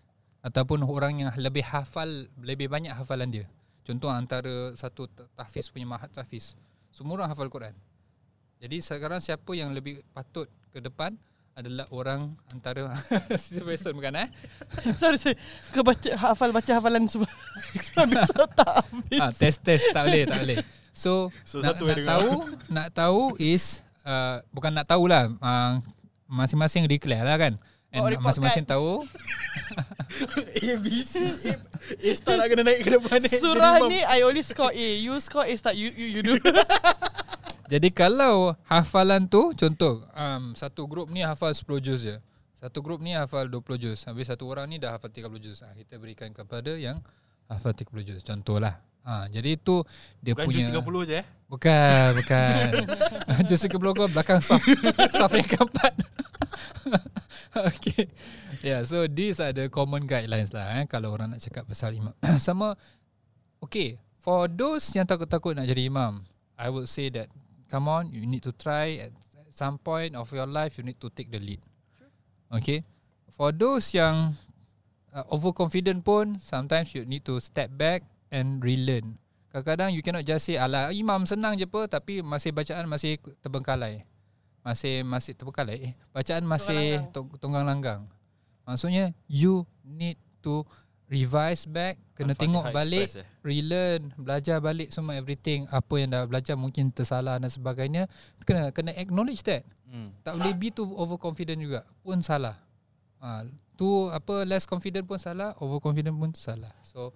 [0.47, 3.47] ataupun orang yang lebih hafal lebih banyak hafalan dia.
[3.83, 6.55] Contoh antara satu tahfiz punya mahat tahfiz.
[6.95, 7.75] Semua orang hafal Quran.
[8.63, 11.19] Jadi sekarang siapa yang lebih patut ke depan
[11.57, 12.21] adalah orang
[12.53, 12.93] antara
[13.41, 14.29] situation bukan eh?
[15.01, 15.41] Sorry sorry.
[15.73, 17.25] Kau baca Hafal baca hafalan semua.
[17.97, 19.89] Tak habis Ah, test test.
[19.89, 20.59] Tak boleh tak boleh.
[20.93, 22.29] So, So, nak, nak tahu
[22.69, 25.81] nak tahu is uh, bukan nak tahulah uh,
[26.29, 27.57] masing-masing declare lah kan.
[27.89, 29.09] And Oh, masing-masing tahu.
[30.37, 31.53] A, B, C, A,
[32.05, 33.21] A star nak kena naik ke depan.
[33.25, 34.89] Surah ni I only score A.
[35.01, 36.37] You score A start You you, you do
[37.67, 42.17] Jadi kalau hafalan tu contoh um, satu grup ni hafal 10 juz je.
[42.57, 43.99] Satu grup ni hafal 20 juz.
[44.07, 45.61] Habis satu orang ni dah hafal 30 juz.
[45.67, 47.03] Ha, kita berikan kepada yang
[47.51, 48.21] hafal 30 juz.
[48.23, 48.81] Contohlah.
[49.07, 49.87] Ha, jadi itu
[50.19, 51.27] dia Bukan punya jus 30 je eh.
[51.47, 52.71] Bukan, bukan.
[53.47, 54.59] Juz 30 kau belakang saf
[55.19, 55.95] saf yang keempat.
[57.71, 58.11] okay.
[58.67, 62.11] Yeah, so these are the common guidelines lah eh kalau orang nak cakap pasal imam.
[62.43, 62.75] Sama
[63.63, 66.27] okay, for those yang takut-takut nak jadi imam,
[66.59, 67.31] I would say that
[67.71, 69.13] come on, you need to try at
[69.51, 71.61] some point of your life you need to take the lead.
[72.53, 72.85] Okay?
[73.33, 74.37] For those yang
[75.13, 79.17] uh, overconfident pun sometimes you need to step back and relearn.
[79.53, 84.05] Kadang-kadang you cannot just say ala imam senang je apa tapi masih bacaan masih terbengkalai.
[84.61, 85.79] Masih masih terbengkalai.
[85.81, 88.03] Eh, bacaan masih tunggang, tunggang langgang.
[88.69, 90.67] Maksudnya you need to
[91.07, 93.27] revise back, kena Al-Fatihah tengok balik, Express, eh.
[93.47, 98.11] relearn, belajar balik semua everything apa yang dah belajar mungkin tersalah dan sebagainya.
[98.43, 99.63] Kena kena acknowledge that.
[99.87, 100.11] Hmm.
[100.27, 102.59] Tak boleh be too overconfident juga pun salah.
[103.23, 103.47] Ha,
[103.79, 106.75] tu apa less confident pun salah, overconfident pun salah.
[106.83, 107.15] So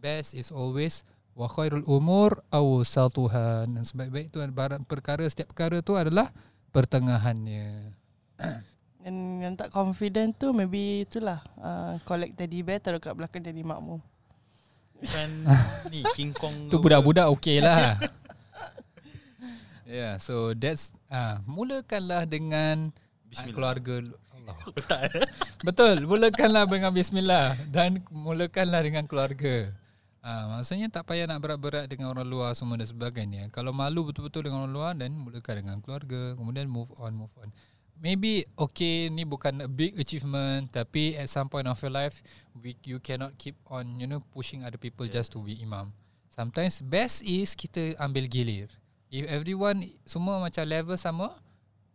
[0.00, 1.04] best is always
[1.36, 3.68] wa khairul umur awsatuha.
[3.68, 6.32] Dan sebaik-baik tu barang perkara setiap perkara tu adalah
[6.72, 7.92] pertengahannya.
[9.06, 13.62] And yang tak confident tu Maybe itulah uh, Collect teddy bear Taruh kat belakang jadi
[13.62, 14.02] makmu
[15.06, 15.46] Kan
[15.94, 18.00] ni King Kong Tu budak-budak okey lah.
[19.86, 22.90] yeah, so that's ah mulakanlah dengan
[23.28, 23.54] Bismillah.
[23.54, 23.94] keluarga
[24.46, 24.56] Allah.
[24.76, 25.10] Betul?
[25.62, 29.74] Betul, mulakanlah dengan bismillah dan mulakanlah dengan keluarga.
[30.26, 33.46] Ah, maksudnya tak payah nak berat-berat dengan orang luar semua dan sebagainya.
[33.54, 37.50] Kalau malu betul-betul dengan orang luar dan mulakan dengan keluarga, kemudian move on, move on.
[38.00, 42.20] Maybe okay ni bukan a big achievement tapi at some point of your life
[42.56, 45.16] we you cannot keep on you know pushing other people yeah.
[45.20, 45.92] just to be imam.
[46.36, 48.68] Sometimes best is kita ambil gilir.
[49.08, 51.32] If everyone semua macam level sama,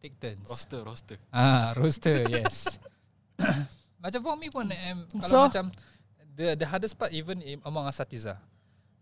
[0.02, 0.50] take turns.
[0.50, 1.18] Roster, roster.
[1.30, 2.82] Ah, roster, yes.
[4.02, 5.66] macam for me pun um, kalau So- macam
[6.34, 8.42] the the hardest part even among asatiza.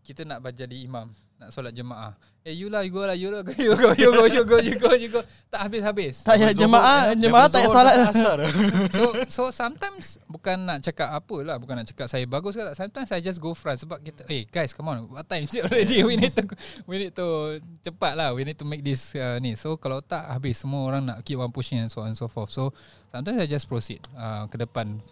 [0.09, 2.17] Kita nak jadi imam, nak solat jemaah.
[2.41, 4.73] Eh you lah, you go lah, you lah, you go, you go, you go, you
[4.73, 5.21] go, you go.
[5.53, 6.25] Tak habis-habis.
[6.25, 7.21] Tak payah jemaah, eh.
[7.21, 7.95] jemaah tak payah solat.
[8.09, 8.39] Asar.
[8.97, 12.73] So so sometimes bukan nak cakap apa lah, bukan nak cakap saya bagus ke tak.
[12.73, 15.61] Sometimes I just go front sebab kita, eh guys, come on, what time is it
[15.69, 16.01] already?
[16.09, 16.49] We need to
[16.89, 18.33] we need to cepat lah.
[18.33, 19.53] We need to make this uh, ni.
[19.53, 22.25] So kalau tak habis semua orang nak keep on pushing and so on and so
[22.25, 22.49] forth.
[22.49, 22.73] So
[23.13, 25.05] sometimes I just proceed uh, ke depan.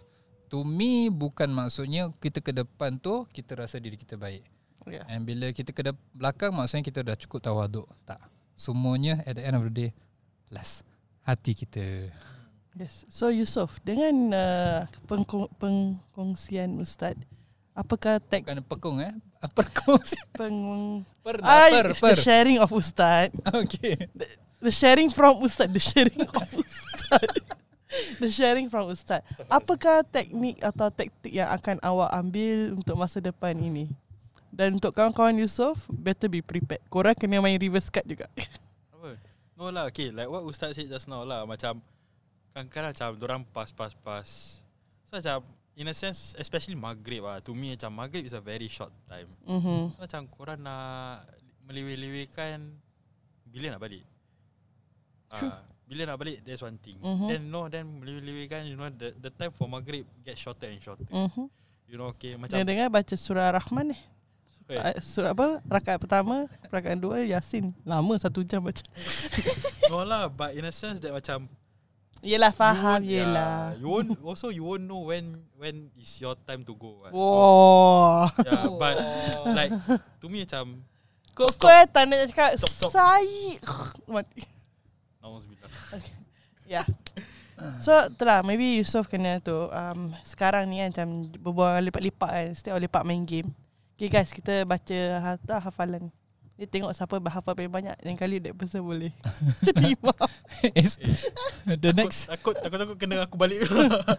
[0.50, 4.57] To me bukan maksudnya kita ke depan tu kita rasa diri kita baik.
[4.90, 5.04] Yeah.
[5.06, 7.86] And bila kita ke belakang maksudnya kita dah cukup tawaduk.
[8.02, 8.18] Tak.
[8.52, 9.90] Semuanya at the end of the day
[10.48, 10.82] last
[11.22, 12.08] hati kita.
[12.72, 13.02] Yes.
[13.06, 17.18] So Yusof, dengan uh, pengko- pengkongsian Ustaz,
[17.72, 19.14] apakah tag Bukan pekung eh.
[19.56, 20.02] Perkong.
[20.34, 20.58] peng
[21.22, 22.14] Per, Ah, per, per.
[22.14, 23.30] the sharing of Ustaz.
[23.62, 23.94] Okay.
[24.58, 27.30] The sharing from Ustaz, the sharing of Ustaz.
[28.18, 29.22] The sharing from Ustaz.
[29.46, 33.86] Apakah teknik atau taktik yang akan awak ambil untuk masa depan ini?
[34.48, 36.82] Dan untuk kawan-kawan Yusof, better be prepared.
[36.88, 38.26] Korang kena main reverse card juga.
[38.94, 39.14] Apa?
[39.54, 40.08] No lah, okay.
[40.08, 41.44] Like what Ustaz said just now lah.
[41.44, 41.82] Macam,
[42.56, 44.28] kadang-kadang macam, dorang pass, pass, pass.
[45.10, 45.44] So macam,
[45.78, 47.38] in a sense, especially Maghrib lah.
[47.44, 49.28] To me, macam, Maghrib is a very short time.
[49.46, 49.94] Mm-hmm.
[49.94, 51.28] So macam, korang nak
[51.68, 52.72] melewe-lewekan,
[53.46, 54.04] bila nak balik?
[55.28, 55.52] True.
[55.52, 56.96] Ah, bila nak balik, that's one thing.
[57.00, 57.28] Mhm.
[57.28, 61.08] Then, no, then melewe-lewekan, you know, the, the time for Maghrib get shorter and shorter.
[61.08, 61.46] Mm-hmm.
[61.88, 62.36] You know, okay.
[62.36, 63.96] Macam Macam, dengar baca surah Rahman ni.
[63.96, 64.00] Eh.
[64.68, 65.64] Ah, Surah apa?
[65.64, 67.72] Rakaat pertama, rakaat dua Yasin.
[67.88, 68.84] Lama satu jam baca.
[69.90, 71.48] no lah, but in a sense that macam,
[72.18, 73.72] Yelah faham you yelah.
[73.72, 76.98] Yeah, you won't also you won't know when when is your time to go.
[77.06, 77.14] Right?
[77.14, 78.26] So, Wow.
[78.42, 78.96] yeah, but
[79.54, 79.70] like
[80.18, 80.82] to me macam
[81.30, 82.90] Kau kau eh tak nak cakap Stop, stop.
[82.90, 83.62] Saya
[84.10, 84.42] Mati
[85.22, 85.70] nauzubillah.
[86.66, 86.82] Ya
[87.78, 91.08] So itulah Maybe Yusof kena tu um, Sekarang ni kan Macam
[91.38, 93.54] berbual lipat-lipat kan Setiap lipat main game
[93.98, 96.14] Okay guys Kita baca harta hafalan
[96.54, 99.10] Dia tengok siapa berhafal paling banyak Yang kali that person boleh
[100.78, 101.02] It's
[101.82, 103.58] the next Takut takut takut kena aku balik.
[103.58, 104.14] I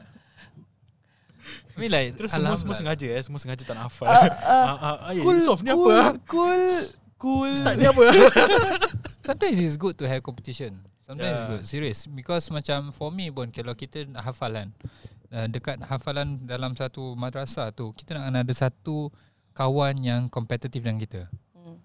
[1.80, 4.12] mean like Terus semua semua sengaja eh, semua sengaja tak nak hafal.
[4.12, 6.20] Ah, ah, eh, Cool Yusof ni cool, apa?
[6.28, 6.64] Cool
[7.16, 8.04] Cool Ustaz ni apa?
[9.24, 10.84] Sometimes it's good to have competition.
[11.08, 11.40] Sometimes Yeah.
[11.40, 12.04] it's good, serious.
[12.04, 14.76] Because macam for me pun kalau kita nak hafalan
[15.32, 19.14] uh, dekat hafalan dalam satu madrasah tu, kita nak ada satu
[19.60, 21.28] kawan yang kompetitif dengan kita.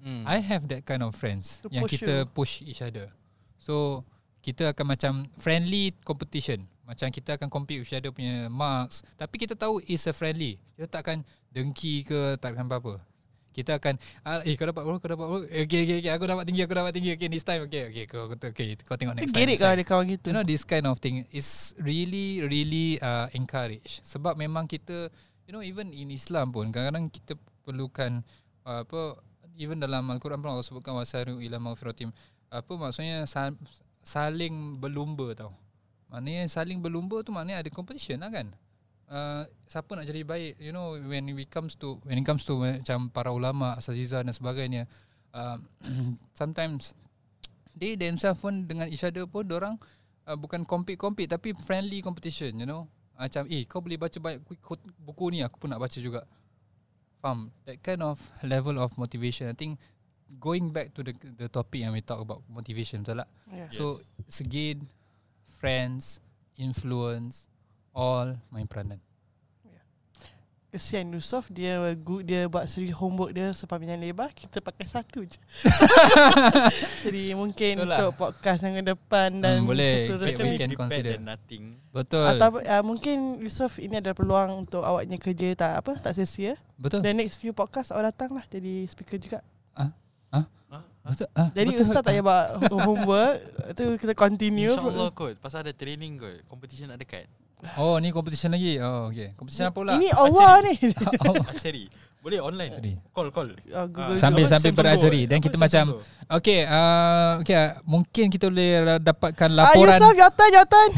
[0.05, 0.23] Hmm.
[0.29, 2.31] I have that kind of friends To yang push kita you.
[2.31, 3.11] push each other.
[3.59, 4.07] So
[4.45, 6.71] kita akan macam friendly competition.
[6.85, 10.61] Macam kita akan compete with each other punya marks Tapi kita tahu it's a friendly
[10.77, 13.01] Kita takkan dengki ke takkan apa-apa
[13.55, 13.95] kita akan
[14.27, 16.75] ah, Eh kau dapat berapa Kau dapat berapa Okay okay okay Aku dapat tinggi Aku
[16.75, 19.57] dapat tinggi Okay this time Okay okay Kau, kau, okay, kau tengok next time, Gerik
[19.57, 19.79] next kau time.
[19.79, 24.35] ada kawan gitu You know this kind of thing is really really uh, encourage sebab
[24.35, 25.09] memang kita
[25.47, 28.21] you know even in Islam pun kadang-kadang kita perlukan
[28.69, 29.19] uh, apa
[29.57, 32.13] even dalam al-Quran pun Allah sebutkan wasaru ila maghfiratim.
[32.53, 33.27] Apa maksudnya?
[33.27, 33.57] Sa-
[34.05, 35.57] saling berlumba tau.
[36.13, 38.53] Maknanya saling berlumba tu maknanya ada competition lah kan.
[39.05, 40.61] Uh, siapa nak jadi baik?
[40.61, 44.33] You know when we comes to when it comes to macam para ulama asatiza dan
[44.33, 44.89] sebagainya
[45.37, 45.61] uh,
[46.41, 46.97] sometimes
[47.77, 49.77] they themselves pun dengan each other pun orang
[50.25, 52.89] uh, bukan compete-compete tapi friendly competition you know?
[53.15, 56.27] Macam eh kau boleh baca banyak ku- buku ni aku pun nak baca juga
[57.25, 59.49] faham that kind of level of motivation.
[59.49, 59.81] I think
[60.37, 63.71] going back to the the topic yang we talk about motivation betul tak yeah.
[63.73, 63.97] so
[64.29, 64.85] it's again
[65.57, 66.21] friends
[66.61, 67.49] influence
[67.97, 69.01] all main peranan
[70.75, 75.39] Kesian Yusof dia good dia buat seri homework dia sepanjang lebar kita pakai satu je.
[77.07, 77.99] Jadi mungkin Betul lah.
[78.03, 80.11] untuk podcast yang depan dan Hmm, boleh.
[80.11, 81.15] We Better can consider.
[81.23, 81.79] nothing.
[81.95, 86.59] betul Atau uh, mungkin Yusof ini ada peluang untuk awaknya kerja tak apa tak sia-sia.
[86.75, 89.39] betul The next few podcast awak datang lah jadi speaker juga.
[91.05, 91.85] betul ah, Jadi betul.
[91.85, 92.47] Ustaz tak payah buat
[92.89, 93.37] homework
[93.77, 94.73] tu kita continue.
[94.73, 97.29] InsyaAllah kot Pasal ada training kot Competition nak dekat
[97.75, 100.75] oh ni competition lagi oh okay competition apa pula Ini Allah ni.
[101.51, 101.87] Archery
[102.19, 102.93] Boleh online sorry.
[103.13, 105.29] Call call Oh, Google Sambil- sambil berajari.
[105.29, 106.01] Dan Apa kita macam- Go?
[106.33, 110.89] Okay, uh, okay, uh, mungkin kita boleh dapatkan Ah, laporan Yusof jatan jatan.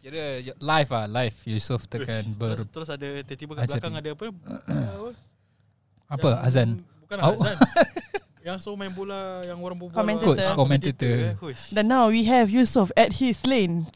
[0.00, 4.24] kira live ah, live Yusof tekan ber Terus, terus ada Tiba-tiba kat belakang ada apa
[6.10, 6.68] apa Yang- azan.
[7.04, 7.34] Bukan Oh.
[7.34, 7.56] azan
[8.46, 10.34] Yang so main bola Yang orang berbola Commentator.
[10.42, 11.16] Ah, commentator.
[11.70, 13.86] Dan now we have Yusof at his lane,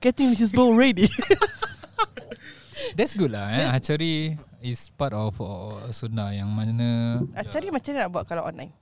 [0.00, 1.06] getting his ball ready.
[2.98, 3.68] That's good lah eh.
[3.70, 4.34] Archery
[4.64, 8.72] is part of uh, sunnah yang mana Actually macam mana nak buat kalau online?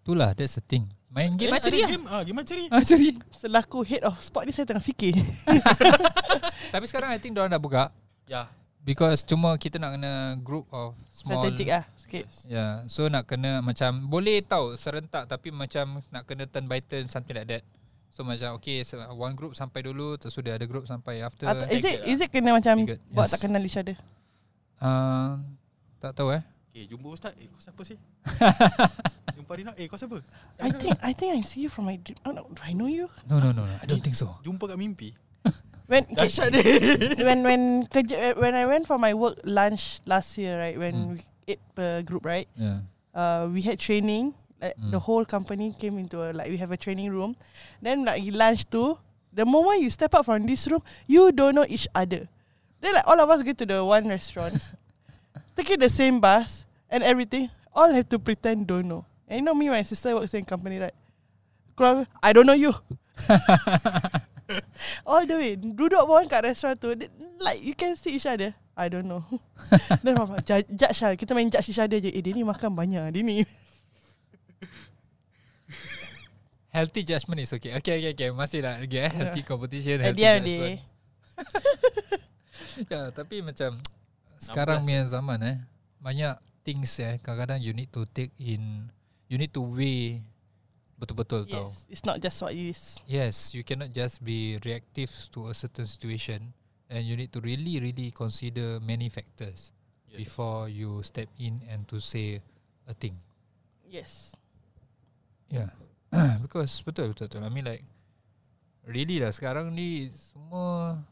[0.00, 0.88] itulah that's the thing.
[1.12, 1.90] Main game Eh, archery ada lah.
[1.92, 3.10] game ah, Game archery Archery.
[3.34, 5.12] Selaku head of sport ni saya tengah fikir.
[6.74, 7.92] Tapi sekarang I think diorang dah buka
[8.24, 8.48] Ya
[8.80, 12.24] because cuma kita nak kena group of small Strategic ah sikit.
[12.48, 12.72] Ya, yeah.
[12.88, 17.36] so nak kena macam boleh tahu serentak tapi macam nak kena turn by turn something
[17.36, 17.62] like that.
[18.10, 21.46] So macam okay, so one group sampai dulu terus sudah ada group sampai after.
[21.46, 23.32] Atau is it staggered is it kena macam Staggered, buat yes.
[23.32, 23.96] tak kenal each other?
[24.82, 25.38] Uh,
[25.98, 26.42] tak tahu eh.
[26.70, 27.98] Okay jumpa ustaz Eh kau siapa sih
[29.36, 30.22] Jumpa Rina Eh kau siapa
[30.62, 32.18] I think I think I see you from my dream.
[32.22, 33.10] Oh no, do I know you?
[33.26, 33.74] No no no, no.
[33.82, 34.38] I don't think so.
[34.46, 35.10] Jumpa kat mimpi
[35.90, 36.62] When okay, Dahsyat dia
[37.26, 40.78] when when kerja, when I went for my work lunch last year, right?
[40.78, 41.10] When Hmm.
[41.18, 42.46] we ate per group, right?
[42.54, 42.86] Yeah.
[43.10, 44.38] Uh, we had training.
[44.60, 44.92] Like Hmm.
[44.92, 47.32] the whole company came into a like we have a training room.
[47.80, 49.00] Then like lunch too.
[49.32, 52.28] The moment you step out from this room, you don't know each other.
[52.84, 54.52] Then like all of us go to the one restaurant,
[55.56, 57.48] taking the same bus and everything.
[57.72, 59.06] All have to pretend don't know.
[59.30, 60.92] And you know me, my sister works in company, right?
[62.20, 62.74] I don't know you.
[65.06, 66.90] All the way Duduk bawah kat restoran tu
[67.38, 69.22] Like you can see each other I don't know
[70.02, 72.74] Then mama Judge judge lah Kita main judge each other je Eh dia ni makan
[72.74, 73.46] banyak Dia ni
[76.70, 77.74] Healthy judgement is okay.
[77.82, 78.30] Okay okay okay.
[78.30, 79.10] Masih lah eh.
[79.10, 79.98] Healthy competition.
[80.00, 80.46] At healthy of the judgement.
[80.46, 80.74] day
[82.92, 83.76] Ya, tapi macam
[84.40, 85.58] sekarang 16 punya zaman eh
[86.00, 86.34] banyak
[86.64, 88.88] things eh kadang-kadang you need to take in
[89.28, 90.24] you need to weigh
[90.96, 91.68] betul-betul tau.
[91.72, 95.54] Yes It's not just what it is Yes, you cannot just be reactive to a
[95.56, 96.56] certain situation
[96.88, 99.72] and you need to really really consider many factors
[100.10, 100.26] Yes.
[100.26, 102.42] before you step in and to say
[102.90, 103.14] a thing.
[103.86, 104.34] Yes
[105.50, 105.70] Yeah.
[106.42, 107.42] Because betul betul betul.
[107.42, 107.84] I mean like
[108.86, 111.02] really lah sekarang ni semua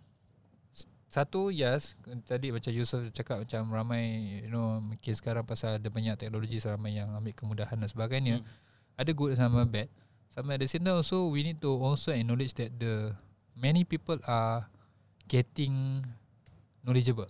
[1.08, 6.14] satu yes tadi macam Yusuf cakap macam ramai you know mungkin sekarang pasal ada banyak
[6.20, 8.36] teknologi ramai yang ambil kemudahan dan sebagainya.
[8.40, 8.46] Hmm.
[8.98, 9.90] Ada good sama bad.
[10.30, 13.10] Sama same time also we need to also acknowledge that the
[13.58, 14.70] many people are
[15.26, 16.02] getting
[16.86, 17.28] knowledgeable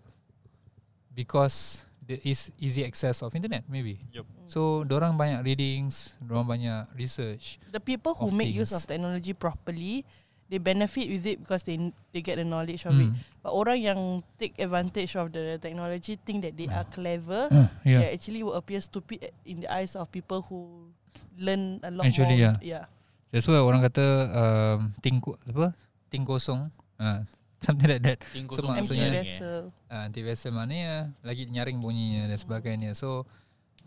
[1.17, 4.01] because there is easy access of internet maybe.
[4.11, 4.25] Yup.
[4.49, 7.61] So orang banyak readings, orang banyak research.
[7.69, 8.81] The people who make use things.
[8.81, 10.09] of technology properly
[10.49, 11.77] They benefit with it Because they
[12.09, 13.21] they get the knowledge of it Hmm.
[13.45, 14.01] But orang yang
[14.41, 18.17] Take advantage of the technology Think that they are clever Uh, They yeah.
[18.17, 20.89] actually will appear stupid In the eyes of people who
[21.37, 22.57] Learn a lot Actually, more yeah.
[22.65, 22.85] yeah.
[23.29, 25.77] That's why orang kata um, ting ko- apa?
[26.09, 26.73] Ting kosong.
[26.97, 27.21] Uh,
[27.65, 28.19] something like that.
[28.55, 32.93] So, maksudnya- vessel Uh, anti vessel maknanya lagi nyaring bunyinya dan sebagainya.
[32.93, 33.25] So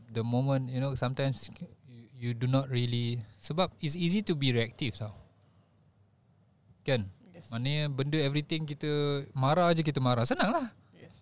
[0.09, 1.53] the moment you know sometimes
[1.85, 5.13] you, you do not really sebab it's easy to be reactive tau.
[6.81, 7.05] Kan?
[7.29, 7.53] Yes.
[7.53, 10.25] Maknanya benda everything kita marah aja kita marah.
[10.25, 10.67] Senang lah.
[10.97, 11.13] Yes.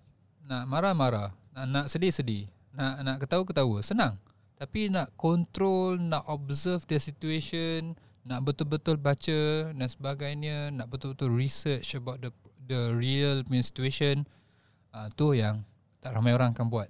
[0.47, 1.29] Nak marah marah.
[1.51, 2.47] Nak nak sedih sedih.
[2.71, 3.83] Nak nak ketawa ketawa.
[3.83, 4.15] Senang.
[4.55, 11.95] Tapi nak control, nak observe the situation, nak betul-betul baca dan sebagainya, nak betul-betul research
[11.95, 12.31] about the
[12.69, 14.27] the real punya situation,
[14.93, 15.65] uh, tu yang
[15.99, 16.89] tak ramai orang akan buat.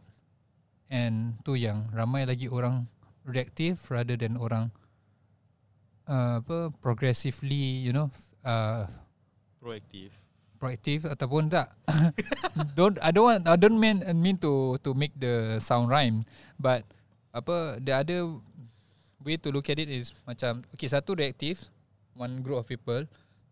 [0.89, 2.89] And tu yang ramai lagi orang
[3.23, 4.73] reactive rather than orang
[6.09, 8.09] uh, apa progressively, you know,
[8.41, 8.89] uh,
[9.59, 10.19] Proaktif
[10.59, 11.71] proactive ataupun tak
[12.77, 16.27] don't I don't want I don't mean mean to to make the sound rhyme
[16.59, 16.83] but
[17.31, 18.19] apa the other
[19.23, 21.67] way to look at it is macam okay satu reactive
[22.15, 23.03] one group of people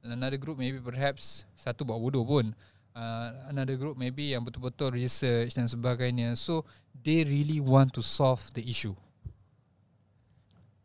[0.03, 2.55] and another group maybe perhaps satu buat bodoh pun.
[2.97, 6.33] Uh, another group maybe yang betul-betul research dan sebagainya.
[6.33, 6.65] So
[7.05, 8.97] they really want to solve the issue.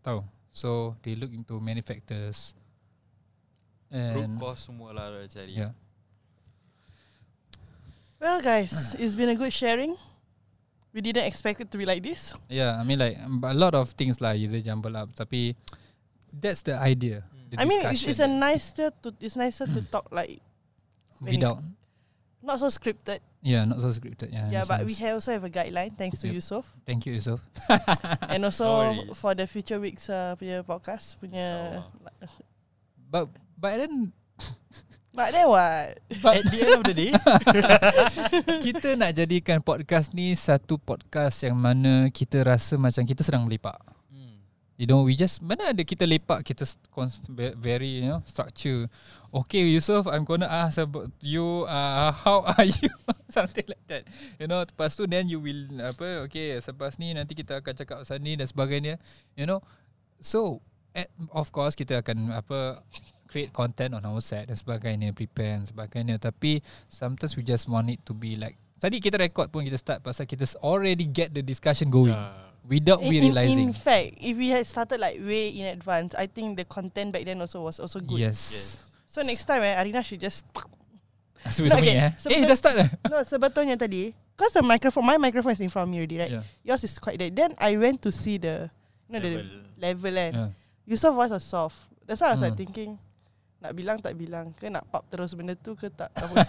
[0.05, 0.21] Tahu?
[0.53, 2.53] So they look into many factors.
[3.89, 5.57] Root and cause semua lah cari.
[5.57, 5.73] Yeah.
[8.23, 9.99] Well guys It's been a good sharing
[10.93, 13.73] We didn't expect it to be like this Yeah, I mean like um, a lot
[13.75, 15.13] of things lah either jumble up.
[15.17, 15.57] Tapi
[16.33, 17.25] that's the idea.
[17.49, 20.41] The I mean it's, it's a nicer to It's nicer to talk like
[21.21, 21.65] without
[22.43, 24.31] Not so scripted yeah, not so scripted.
[24.31, 25.03] Yeah, Yeah but we sense.
[25.03, 26.37] have also have a guideline Thanks to Yep.
[26.39, 27.43] Yusof Thank you, Yusof.
[28.31, 29.19] And No also worries.
[29.19, 31.83] For the future weeks uh, Punya podcast Punya
[33.11, 34.13] But but then
[35.13, 37.13] But then what At the end of the day
[38.65, 43.77] kita nak jadikan podcast ni satu podcast yang mana kita rasa macam kita sedang melepak.
[44.09, 44.41] hmm.
[44.81, 46.65] You know, we just mana ada kita lepak kita
[47.61, 48.89] very you know structure.
[49.33, 51.69] Okay, Yusof, I'm gonna ask about you.
[51.69, 52.93] Uh, how are you?
[53.37, 54.09] Something like that.
[54.41, 56.25] You know, lepas tu then you will apa?
[56.25, 58.97] Okay, selepas ni nanti kita akan cakap pasal ni dan sebagainya.
[59.37, 59.61] You know,
[60.25, 60.65] so
[60.97, 62.81] at, of course kita akan apa
[63.33, 66.21] create content on our set dan sebagainya, prepare dan sebagainya.
[66.21, 70.03] Tapi sometimes we just want it to be like Tadi kita record pun kita start
[70.03, 72.35] pasal kita already get the discussion going Yeah.
[72.67, 73.71] without we in, realizing.
[73.71, 77.23] in fact, if we had started like way in advance, I think the content back
[77.23, 78.19] then also was also good.
[78.19, 78.39] Yes.
[78.51, 78.65] Yes.
[79.07, 80.45] So next time, eh, Arina should just
[81.47, 82.07] Sebelum Okay, okay.
[82.07, 82.11] eh.
[82.19, 82.89] so eh dah start dah.
[83.11, 84.15] no sebetulnya tadi.
[84.35, 86.33] Cause the microphone, my microphone is in front of me already, right?
[86.39, 86.45] Yeah.
[86.67, 87.35] Yours is quite dead.
[87.35, 88.67] Then I went to see the,
[89.07, 89.43] you know, Level.
[89.43, 89.43] the
[89.79, 90.51] level and Yeah.
[90.87, 91.79] Yusof voice was soft.
[92.03, 92.63] That's why I was like Hmm.
[92.67, 92.91] thinking,
[93.63, 96.11] nak bilang tak bilang ke nak pop terus benda tu ke tak.
[96.11, 96.43] apa.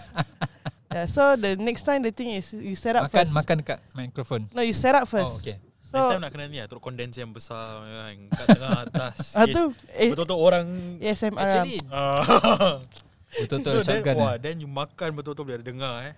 [0.94, 3.32] yeah, so the next time the thing is you set up Makan first.
[3.32, 4.40] makan dekat mikrofon.
[4.50, 5.40] No, you set up Oh, first.
[5.40, 5.62] okay.
[5.80, 9.16] So Next time nak kena ni lah Turut kondenser yang besar kan, Kat tengah atas
[9.38, 11.36] ah tu eh, Betul-betul orang ASMR.
[11.38, 12.80] Actually Ah.
[13.30, 14.36] betul-betul No, then, shotgun wah, eh.
[14.40, 16.14] then you makan betul-betul Boleh dengar eh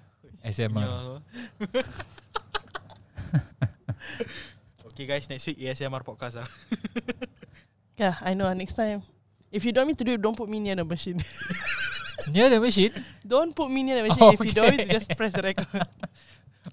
[0.47, 0.87] ASMR.
[0.87, 1.19] Ya.
[4.87, 6.49] Okay guys Next week ASMR podcast lah
[7.97, 8.47] yeah, I know.
[8.53, 9.03] Next time,
[9.57, 11.17] if you don't want me to do it, don't put me near the machine.
[12.33, 12.91] Ni ada machine.
[13.23, 14.27] don't put me near the machine.
[14.27, 14.99] Oh, If you don't want me to okay.
[14.99, 15.87] just press the record.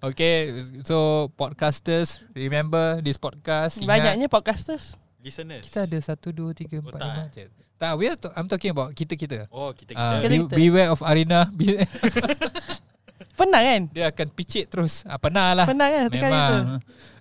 [0.04, 3.80] Okay, so podcasters, remember this podcast.
[3.80, 5.00] Ingat, Banyaknya podcasters.
[5.24, 7.48] Listeners kita ada satu, dua, tiga, empat, tak, lima eh?
[7.80, 9.48] Tak, we are to, I'm talking about kita-kita.
[9.48, 11.48] Oh kita Uh, kita Kita- be, beware of Arina.
[13.40, 13.82] Penang kan?
[13.96, 15.08] Dia akan picit terus.
[15.08, 15.66] Ah, pernah lah.
[15.70, 16.06] Penang kan.
[16.12, 16.64] Memang.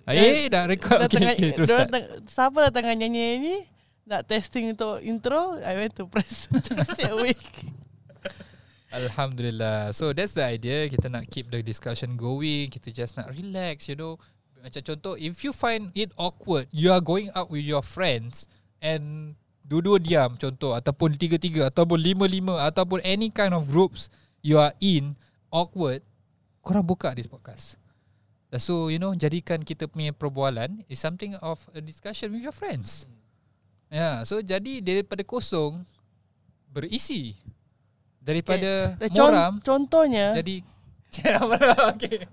[0.09, 1.07] Eh, dah record.
[1.07, 1.87] Okay, tengah, okay, terus start.
[1.87, 3.55] teng- siapa dah tengah nyanyi ni
[4.03, 6.47] nak testing untuk intro, I went to press
[6.87, 7.39] straight away.
[8.93, 9.89] Alhamdulillah.
[9.95, 10.85] So that's the idea.
[10.91, 12.69] Kita nak keep the discussion going.
[12.69, 14.21] Kita just nak relax, you know.
[14.63, 18.47] Macam contoh, if you find it awkward, you are going out with your friends
[18.79, 24.07] and dua-dua diam contoh ataupun tiga-tiga ataupun lima-lima ataupun any kind of groups
[24.39, 25.19] you are in
[25.51, 26.03] awkward,
[26.63, 27.75] korang buka this podcast.
[28.61, 33.09] So, you know, jadikan kita punya perbualan is something of a discussion with your friends.
[33.93, 35.85] Ya, yeah, so jadi daripada kosong
[36.73, 37.37] berisi.
[38.17, 39.13] Daripada okay.
[39.13, 40.65] moram con- contohnya, jadi
[41.93, 42.25] okay.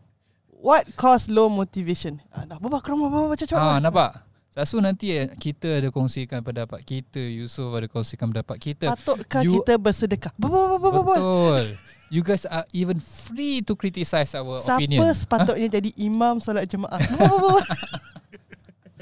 [0.56, 2.16] what cause low motivation?
[2.32, 3.60] Ah, dah bapa ke rumah bapa cepat.
[3.60, 4.24] Ah, nampak?
[4.56, 8.96] Sasu nanti eh, kita ada kongsikan pendapat kita, Yusof ada kongsikan pendapat kita.
[8.96, 10.32] Patutkah you- kita bersedekah?
[10.40, 11.14] Bapa bapa bapa.
[11.20, 11.64] Betul.
[12.10, 15.06] You guys are even free to criticize our Siapa opinion.
[15.14, 16.98] sepatutnya jadi imam solat jemaah?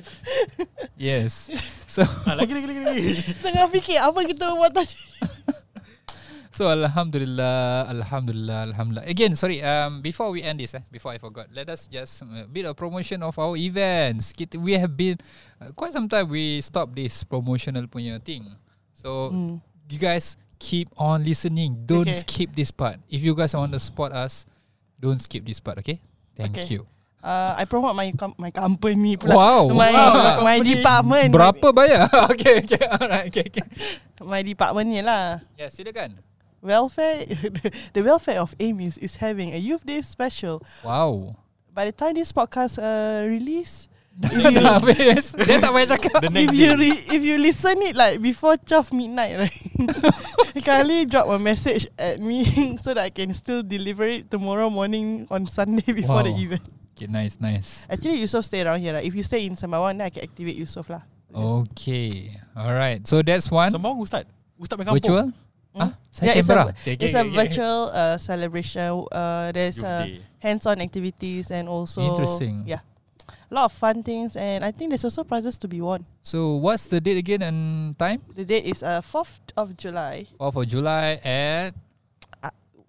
[0.98, 1.50] Yes.
[1.86, 3.02] So ah, Lagi lagi lagi lagi
[3.44, 4.94] Tengah fikir apa kita buat tadi.
[6.58, 9.06] so alhamdulillah, alhamdulillah, alhamdulillah.
[9.06, 12.50] Again, sorry, um before we end this eh, before I forgot, let us just a
[12.50, 14.34] bit of promotion of our events.
[14.34, 15.22] Kita, we have been
[15.62, 18.42] uh, quite some time we stop this promotional punya thing.
[18.98, 19.62] So Hmm.
[19.86, 21.86] you guys keep on listening.
[21.86, 22.18] Don't Okay.
[22.26, 22.98] skip this part.
[23.06, 24.42] If you guys want to support us,
[24.98, 26.02] don't skip this part, okay?
[26.34, 26.74] Thank Okay.
[26.74, 26.90] you.
[27.18, 29.34] Uh, I promote my com- my company pula.
[29.34, 29.62] Wow.
[29.74, 30.46] My Wow.
[30.46, 31.34] my department.
[31.34, 32.06] Berapa bayar?
[32.30, 32.78] okay, okay.
[32.86, 33.66] Alright, okay, okay.
[34.22, 35.42] My department ni lah.
[35.58, 36.14] Ya, yeah, silakan.
[36.62, 37.26] Welfare
[37.94, 40.62] the welfare of Amy's is having a youth day special.
[40.86, 41.34] Wow.
[41.74, 43.90] By the time this podcast uh, release.
[44.18, 46.26] Dia tak payah cakap.
[46.26, 49.54] The if next you day re- if you listen it like before 12 midnight, right?
[50.66, 52.42] Kindly drop a message at me
[52.82, 56.42] so that I can still deliver it tomorrow morning on Sunday before the Wow.
[56.50, 56.66] event.
[56.98, 57.86] Okay, nice, nice.
[57.86, 58.90] Actually, Yusof stay around here.
[58.98, 59.06] Right?
[59.06, 61.06] If you stay in Sembawang, then I can activate Yusof lah.
[61.30, 62.34] Okay.
[62.58, 63.06] Alright.
[63.06, 63.70] So that's one.
[63.70, 64.26] Sembawang Ustaz
[64.58, 65.26] Ustaz main kampung Virtual?
[65.70, 65.80] Hmm?
[65.84, 67.36] Ah, saya Yeah, it's a- Okay, okay, It's a okay, okay.
[67.38, 68.90] virtual uh, celebration.
[69.14, 70.10] Uh, there's uh,
[70.42, 72.66] hands-on activities and also Interesting.
[72.66, 72.82] Yeah,
[73.30, 76.02] a lot of fun things, and I think there's also prizes to be won.
[76.26, 78.26] So what's the date again and time?
[78.34, 81.78] The date is uh 4th of July, 4th of July at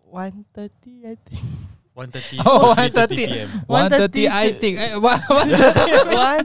[0.10, 1.44] 1.30 I think.
[2.00, 3.20] 1.30 Oh, 3:30 1:30.
[3.20, 4.76] PM 1.30 I think.
[4.80, 5.48] Eh, what, what?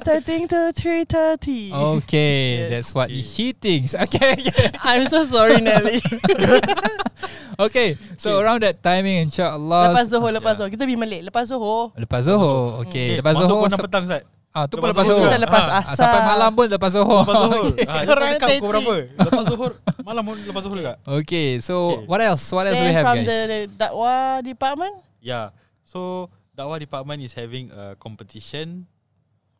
[0.03, 1.71] 1.30 to 3.30.
[2.03, 2.71] okay, Yes.
[2.75, 3.23] that's what Okay.
[3.23, 3.95] he thinks.
[4.05, 4.51] Okay, okay.
[4.83, 6.03] I'm so sorry Nelly.
[7.67, 7.97] okay.
[8.19, 8.43] So Okay.
[8.43, 9.95] around that timing, insyaAllah.
[9.95, 10.67] lepas Zohor, lepas Yeah.
[10.67, 10.71] Zohor.
[10.71, 11.21] Kita pergi Malay.
[11.23, 11.95] Lepas Zohor.
[11.95, 12.83] Lepas Zohor.
[12.85, 13.61] Okay, Eh, lepas Masuk Zohor.
[13.63, 14.23] pukul 6 sep- petang Ustaz
[14.55, 15.31] Ah, tu pun Lepas Zohor Zohor.
[15.35, 15.95] Kita lepas Ah, asar.
[15.99, 17.23] Sampai malam pun lepas Zohor.
[17.27, 17.87] Lepas Zuhur Okay.
[17.91, 19.73] ah, Korang cakap pukul berapa Lepas Zuhur
[20.07, 22.07] Malam pun lepas Zuhur juga Okay, so Okay.
[22.07, 22.45] what else?
[22.55, 23.27] What else Then we have, from guys?
[23.27, 24.95] the, the dakwah department,
[25.25, 25.57] Yeah
[25.89, 28.87] So Dakwah department is having a competition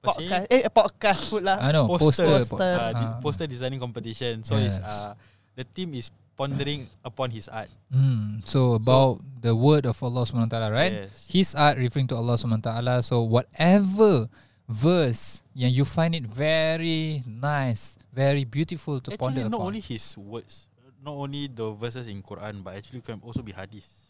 [0.05, 0.47] podcast.
[0.53, 1.57] Eh, podcast pula.
[1.59, 2.23] Ah no, Poster.
[2.23, 2.45] poster.
[2.45, 2.75] Poster.
[2.77, 3.19] uh, di- Ah.
[3.25, 4.45] poster designing competition.
[4.45, 4.77] So Yes.
[4.79, 5.17] it's uh,
[5.57, 7.73] the team is pondering upon his art.
[7.91, 8.45] Hmm.
[8.45, 10.93] So about the word of Allah Subhanahu Wa Taala, right?
[11.09, 11.27] Yes.
[11.33, 12.95] His art referring to Allah Subhanahu Wa Taala.
[13.03, 14.29] So whatever
[14.69, 19.67] verse yang you find it very nice, very beautiful to ponder Actually, not upon?
[19.73, 20.69] only his words,
[21.01, 24.04] not only the verses in Quran, but actually can also be hadis.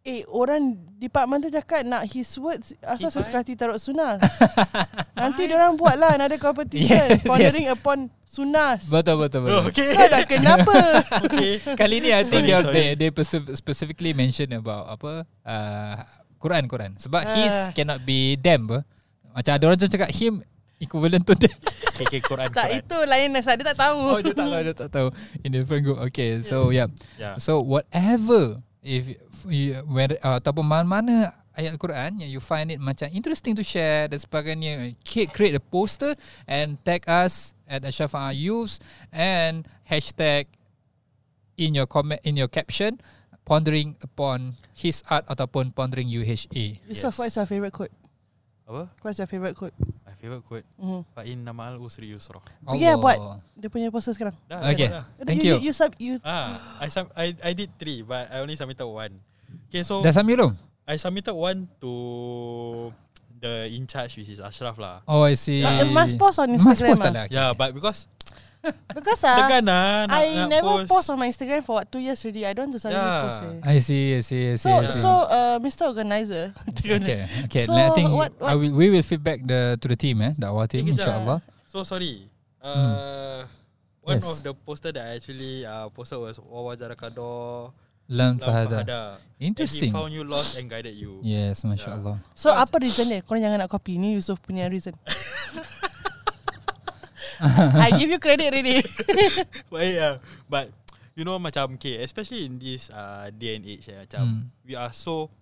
[0.00, 4.16] Eh, orang department tu cakap nak his words asal suka hati taruh sunnah.
[5.20, 8.80] Nanti dia orang buat lah another competition Yes, pondering upon sunnah.
[8.80, 9.60] Betul betul betul.
[9.60, 9.92] Oh, okay.
[9.92, 10.76] Kau dah kenapa?
[11.28, 11.60] okay.
[11.76, 12.72] Kali ni I think Sorry, they, sorry.
[12.72, 15.12] they they specif- specifically mention about apa
[15.44, 15.94] uh,
[16.40, 17.36] Quran Quran sebab Ah.
[17.36, 18.80] his cannot be them ber.
[19.30, 20.40] Macam ada orang macam cakap him
[20.80, 21.52] equivalent to them.
[22.00, 22.80] Okay, okay, Quran, tak, Quran.
[22.80, 23.52] itu lain Nasa.
[23.52, 24.00] Dia tak tahu.
[24.00, 25.06] oh dia tak tahu dia tak tahu
[25.44, 26.00] in different group.
[26.08, 26.88] Okay so yeah.
[27.14, 27.36] Yeah.
[27.36, 33.10] So whatever if you, where uh, ataupun mana-mana ayat Al-Quran yang you find it macam
[33.12, 36.16] interesting to share dan sebagainya create, create a poster
[36.48, 38.80] and tag us at Ashafa Youths
[39.12, 40.48] and hashtag
[41.60, 42.96] in your comment in your caption
[43.44, 46.80] pondering upon his art ataupun pondering UHA.
[46.88, 47.18] Yusof, Yes.
[47.18, 47.92] what's your favourite quote?
[48.70, 48.88] Apa?
[49.02, 49.74] What's your favourite quote?
[50.20, 50.68] My favourite quote.
[50.76, 51.00] Mm.
[51.16, 52.44] Fa inna ma'al usri yusra.
[52.60, 53.18] Pergi lah buat.
[53.56, 54.36] Dia punya poster sekarang.
[54.44, 54.92] Dah, Okay.
[54.92, 55.24] dah, dah.
[55.24, 55.56] Thank you.
[55.56, 55.64] you.
[55.64, 59.16] You, sub, you Ah, I, sub, I I did three, but I only submitted one.
[59.72, 60.52] Okay, so Dah submit belum?
[60.84, 61.92] I submitted one to
[63.40, 65.00] the in charge, which is Ashraf lah.
[65.08, 65.64] Oh I see.
[65.64, 66.92] uh, must post on Must Instagram.
[66.92, 67.16] post tak ah.
[67.16, 67.26] lah?
[67.32, 68.04] Yeah, but because
[68.60, 70.88] Because ah, segan lah nak, I nak never post.
[70.92, 71.06] post.
[71.08, 72.44] on my Instagram for what two years already.
[72.44, 73.24] I don't want to suddenly Yeah.
[73.24, 73.40] post.
[73.40, 73.72] Eh.
[73.72, 74.62] I see, I see, I see.
[74.62, 75.00] So I see.
[75.00, 75.88] so uh, Mr.
[75.88, 76.52] Organizer.
[77.00, 77.64] Okay, okay.
[77.64, 80.36] So, I think what- I what- will, we will feedback the to the team, eh,
[80.36, 81.40] the our team, Okay, inshallah.
[81.66, 82.28] So sorry.
[82.60, 83.48] Uh,
[84.00, 84.24] One Yes.
[84.28, 87.68] of the poster that I actually uh, posted was Wawajara Kado
[88.08, 88.80] Lam Fahada.
[88.80, 89.00] Fahada.
[89.38, 89.92] Interesting.
[89.92, 91.20] And he found you lost and guided you.
[91.22, 92.16] Yes, masya Allah.
[92.32, 93.20] So apa reason dia?
[93.20, 94.00] Korang jangan nak copy.
[94.00, 94.96] Ni Yusof punya reason.
[97.40, 98.84] I give you credit already.
[99.72, 100.68] but yeah, but
[101.16, 104.42] you know macam okay, especially in this uh, day and age, eh, macam Hmm.
[104.62, 105.32] we are so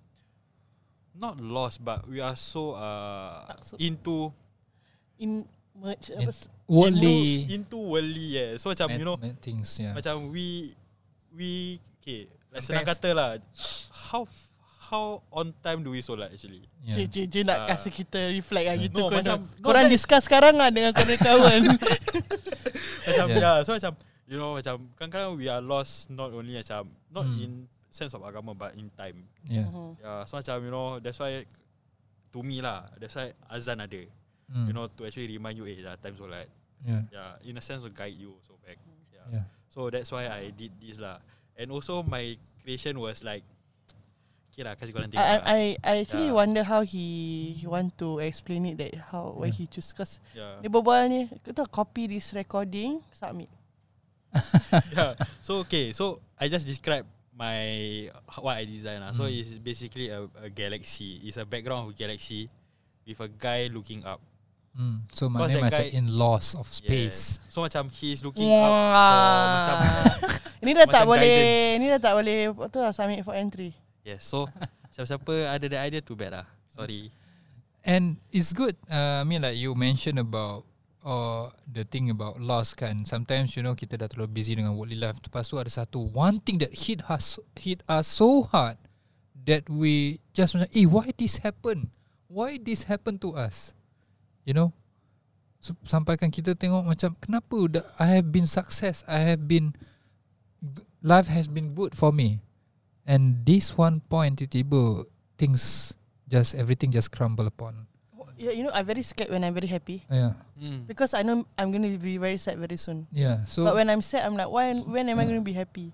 [1.14, 4.30] not lost, but we are so uh, so- into
[5.18, 5.42] In
[5.74, 6.14] merch.
[6.14, 6.30] In-
[6.68, 8.28] Worldly into, into worldly.
[8.38, 9.96] Yeah, so macam you know mad- things, yeah.
[9.96, 10.76] macam we
[11.32, 13.40] we okay, like senang kata lah,
[14.12, 14.28] how
[14.88, 16.64] how on time do we solat actually?
[16.80, 16.96] yeah.
[16.96, 17.66] Cik, cik, cik nak Ah.
[17.70, 18.96] kasih kita reflect lah gitu.
[18.98, 21.60] No, korang macam- dah- korang no, that- discuss sekarang lah dengan kawan-kawan.
[23.04, 23.40] Macam Yeah.
[23.40, 23.56] yeah.
[23.62, 23.92] so macam
[24.24, 27.40] you know macam kadang-kadang we are lost not only macam not Hmm.
[27.40, 27.52] in
[27.88, 29.24] sense of agama but in time.
[29.44, 29.64] yeah.
[29.64, 29.96] Mhm.
[29.98, 31.44] Yeah, so macam you know that's why
[32.28, 34.04] to me lah, that's why azan ada.
[34.48, 34.66] Mm.
[34.68, 36.48] You know to actually remind you eh dah time solat.
[36.80, 37.02] yeah.
[37.08, 38.76] Yeah, in a sense to guide you so back.
[39.10, 39.40] Yeah.
[39.40, 39.44] Yeah.
[39.68, 41.20] So that's why I did this lah.
[41.52, 43.42] And also my creation was like
[44.58, 45.42] Okay lah, kasih korang tengok I, lah.
[45.46, 46.42] I I actually Yeah.
[46.42, 47.06] wonder how he
[47.54, 49.54] he want to explain it that how why Yeah.
[49.54, 50.58] he choose cause yeah.
[50.58, 53.46] dia berbual ni kita copy this recording submit.
[54.98, 55.14] yeah.
[55.46, 57.06] So okay, so I just describe
[57.38, 58.10] my
[58.42, 59.14] what I design lah.
[59.14, 59.38] So Mm.
[59.38, 61.22] it's basically a, a galaxy.
[61.22, 62.50] It's a background of a galaxy
[63.06, 64.18] with a guy looking up.
[64.74, 65.06] Mm.
[65.14, 67.38] So maknanya that macam guy- in loss of space.
[67.38, 67.54] Yes.
[67.54, 68.74] So macam he's looking up for
[69.54, 69.76] macam
[70.66, 71.76] Ini dah tak macam boleh guidance.
[71.78, 72.36] Ini dah tak boleh
[72.74, 73.70] Tu lah submit for entry
[74.08, 74.24] yes.
[74.24, 74.48] So
[74.96, 76.46] siapa-siapa ada the idea too bad lah.
[76.72, 77.12] Sorry.
[77.84, 78.80] And it's good.
[78.88, 80.64] Uh, I mean like you mentioned about
[81.04, 83.04] uh, the thing about loss kan.
[83.04, 85.20] Sometimes you know kita dah terlalu busy dengan worldly life.
[85.20, 88.80] Lepas tu ada satu one thing that hit us hit us so hard
[89.44, 91.92] that we just macam, eh why this happen?
[92.28, 93.72] Why this happen to us?
[94.44, 94.70] You know?
[95.58, 99.02] So, sampaikan kita tengok macam kenapa dah, I have been success.
[99.08, 99.74] I have been
[101.02, 102.44] life has been good for me.
[103.08, 105.08] And this one point tiba-tiba
[105.40, 105.96] things
[106.28, 107.88] just everything just crumble upon.
[108.36, 110.36] yeah, You know I'm very scared When I'm very happy Yeah.
[110.60, 110.86] Mm.
[110.86, 113.42] Because I know I'm going to be very sad very soon Yeah.
[113.50, 115.90] So But when I'm sad I'm like why, When am I going to be happy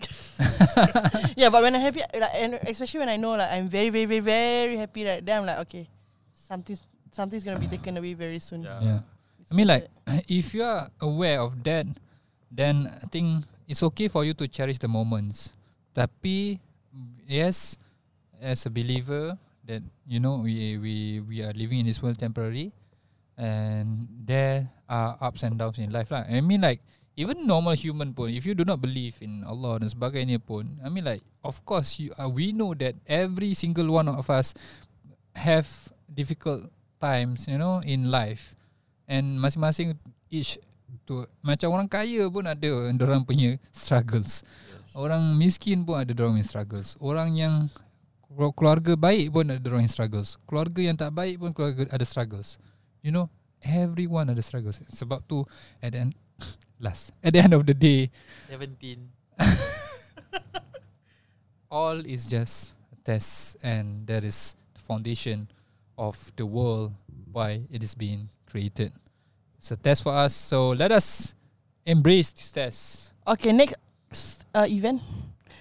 [1.36, 4.06] Yeah but when I'm happy like, and Especially when I know like I'm very very
[4.06, 5.90] very very happy right Then I'm like okay
[6.32, 6.78] Something
[7.12, 8.80] Something's going to be taken away very soon Yeah.
[8.80, 9.00] yeah.
[9.50, 9.90] I mean like
[10.28, 11.86] if you are aware of that
[12.48, 15.50] then I think it's okay for you to cherish the moments.
[15.94, 16.58] Tapi
[17.24, 17.78] yes
[18.42, 22.74] as a believer that you know we we we are living in this world temporary
[23.38, 26.26] and there are ups and downs in life lah.
[26.28, 26.82] I mean like
[27.14, 30.90] even normal human pun if you do not believe in Allah dan sebagainya pun I
[30.90, 34.52] mean like of course you uh, we know that every single one of us
[35.38, 35.66] have
[36.10, 36.66] difficult
[36.98, 38.58] times you know in life
[39.06, 39.94] and masing-masing
[40.26, 40.58] each
[41.04, 42.68] tu macam orang kaya pun ada
[42.98, 44.73] orang punya struggles Yes.
[44.94, 47.54] Orang miskin pun ada punya struggles orang yang
[48.26, 52.56] kelu- keluarga baik pun ada yang struggles keluarga yang tak baik pun keluarga ada struggles
[53.02, 53.28] you know
[53.62, 55.42] everyone ada struggles sebab tu
[55.82, 56.12] at the end
[56.84, 58.10] last at the end of the day
[58.48, 59.04] 17.
[61.74, 65.50] all is just a test and that is the foundation
[65.98, 66.94] of the world
[67.34, 68.92] why it is being created.
[69.58, 70.34] It's a test for us.
[70.34, 71.34] So let us
[71.84, 73.10] embrace this test.
[73.26, 73.74] Okay, next
[74.54, 75.02] uh, event.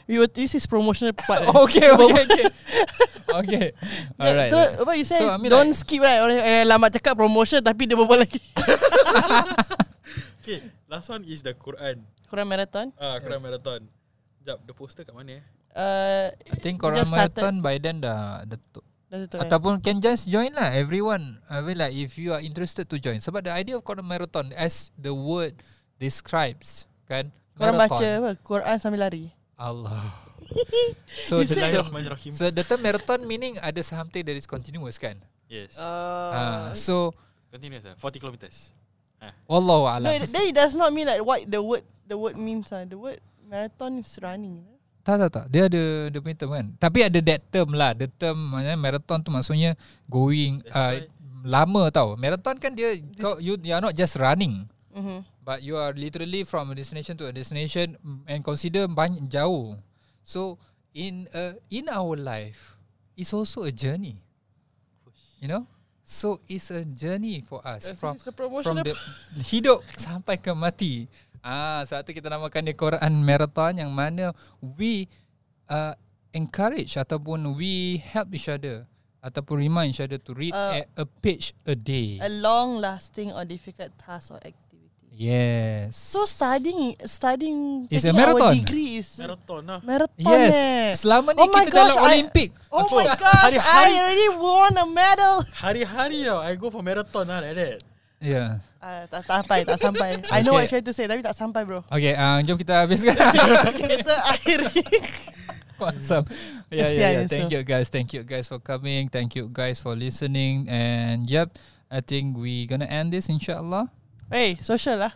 [0.06, 1.48] We will, this is promotional part.
[1.68, 2.46] okay, okay, okay.
[3.40, 3.66] okay.
[4.20, 4.52] Alright.
[4.52, 5.16] Terus, what you say?
[5.16, 6.20] So, I mean don't like- skip right.
[6.20, 8.40] Orang eh, lama cakap promotion tapi dia berbual lagi.
[10.44, 10.60] Okay,
[10.92, 12.04] last one is the Quran.
[12.28, 12.92] Quran Marathon.
[13.00, 13.88] Ah, Quran Marathon.
[14.44, 15.44] Sekejap, the poster kat mana eh?
[15.72, 19.48] Uh, I think Quran started- Marathon by then dah, dah tu- dah tutup, eh?
[19.48, 23.24] Ataupun can just join lah Everyone I mean like If you are interested to join
[23.24, 25.64] Sebab the idea of Quran Marathon As the word
[25.96, 28.00] describes Kan Korang marathon.
[28.02, 28.32] baca apa?
[28.42, 29.26] Quran sambil lari.
[29.54, 30.02] Allah
[31.30, 32.32] So the term, Bismillahirrahmanirrahim.
[32.34, 35.78] so the term marathon meaning Ada something that is continuous kan Yes.
[35.78, 37.14] uh, Uh, So
[37.54, 38.74] Continuous ah, 40 kilometers.
[39.46, 42.36] Wallahu no, alam it, then it does not mean like what the word the word
[42.36, 42.74] means.
[42.74, 44.66] Ah, the word marathon is running.
[45.04, 48.08] Tak tak tak Dia ada Dia punya term kan Tapi ada that term lah The
[48.08, 49.76] term maknanya Marathon tu maksudnya
[50.08, 51.12] Going That's uh,
[51.44, 54.64] Lama tau Marathon kan dia kau, you, you are not just running
[54.94, 55.20] Mm-hmm.
[55.42, 57.98] But you are literally from a destination to a destination
[58.30, 59.76] and consider banyak jauh.
[60.22, 60.62] So
[60.94, 62.78] in uh, in our life,
[63.14, 64.22] it's also a journey.
[65.42, 65.64] You know,
[66.08, 68.86] so it's a journey for us from a from promotional.
[68.88, 68.96] the
[69.52, 71.12] hidup sampai ke mati.
[71.44, 74.32] Ah, satu kita namakan dia Quran Marathon yang mana
[74.80, 75.12] we
[75.68, 75.92] uh,
[76.32, 78.88] encourage ataupun we help each other
[79.20, 82.16] ataupun remind each other to read Uh, a, a page a day.
[82.24, 84.63] a long lasting or difficult task or activity.
[85.14, 85.94] Yes.
[85.94, 88.58] So studying studying It's a marathon.
[88.60, 89.80] Degree is Marathon lah.
[89.86, 90.18] marathon.
[90.18, 90.54] Yes.
[90.58, 90.90] eh.
[90.98, 92.50] Selama ni Oh my kita dalam gosh, I- Olimpik.
[92.74, 93.06] Oh Okay.
[93.06, 95.36] my gosh, I Hari-hari- already won a medal.
[95.54, 97.78] Hari-hari tau I go for marathon lah like that.
[98.24, 98.64] Yeah.
[98.80, 100.20] Ah, tak sampai, tak sampai.
[100.28, 100.76] I know what Okay.
[100.76, 101.84] you're trying to say tapi tak sampai bro.
[101.88, 103.16] Okay, uh, jom kita habiskan.
[103.80, 104.80] Kita akhiri.
[105.84, 106.28] awesome.
[106.68, 107.12] Yeah, yeah, Kesian yeah.
[107.24, 107.32] Yusof.
[107.32, 107.88] Thank you guys.
[107.88, 109.08] Thank you guys for coming.
[109.08, 110.68] Thank you guys for listening.
[110.68, 111.56] And yep,
[111.88, 113.88] I think we gonna end this inshallah.
[114.34, 115.14] Hey, social lah.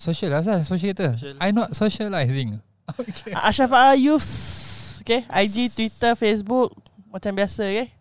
[0.00, 1.12] Social lah, Asal social kita.
[1.20, 1.36] Social.
[1.36, 2.56] I not socializing.
[2.88, 3.36] Okay.
[3.36, 5.04] Ashraf Youths.
[5.04, 6.72] Okay, IG, Twitter, Facebook
[7.12, 7.92] macam biasa okay.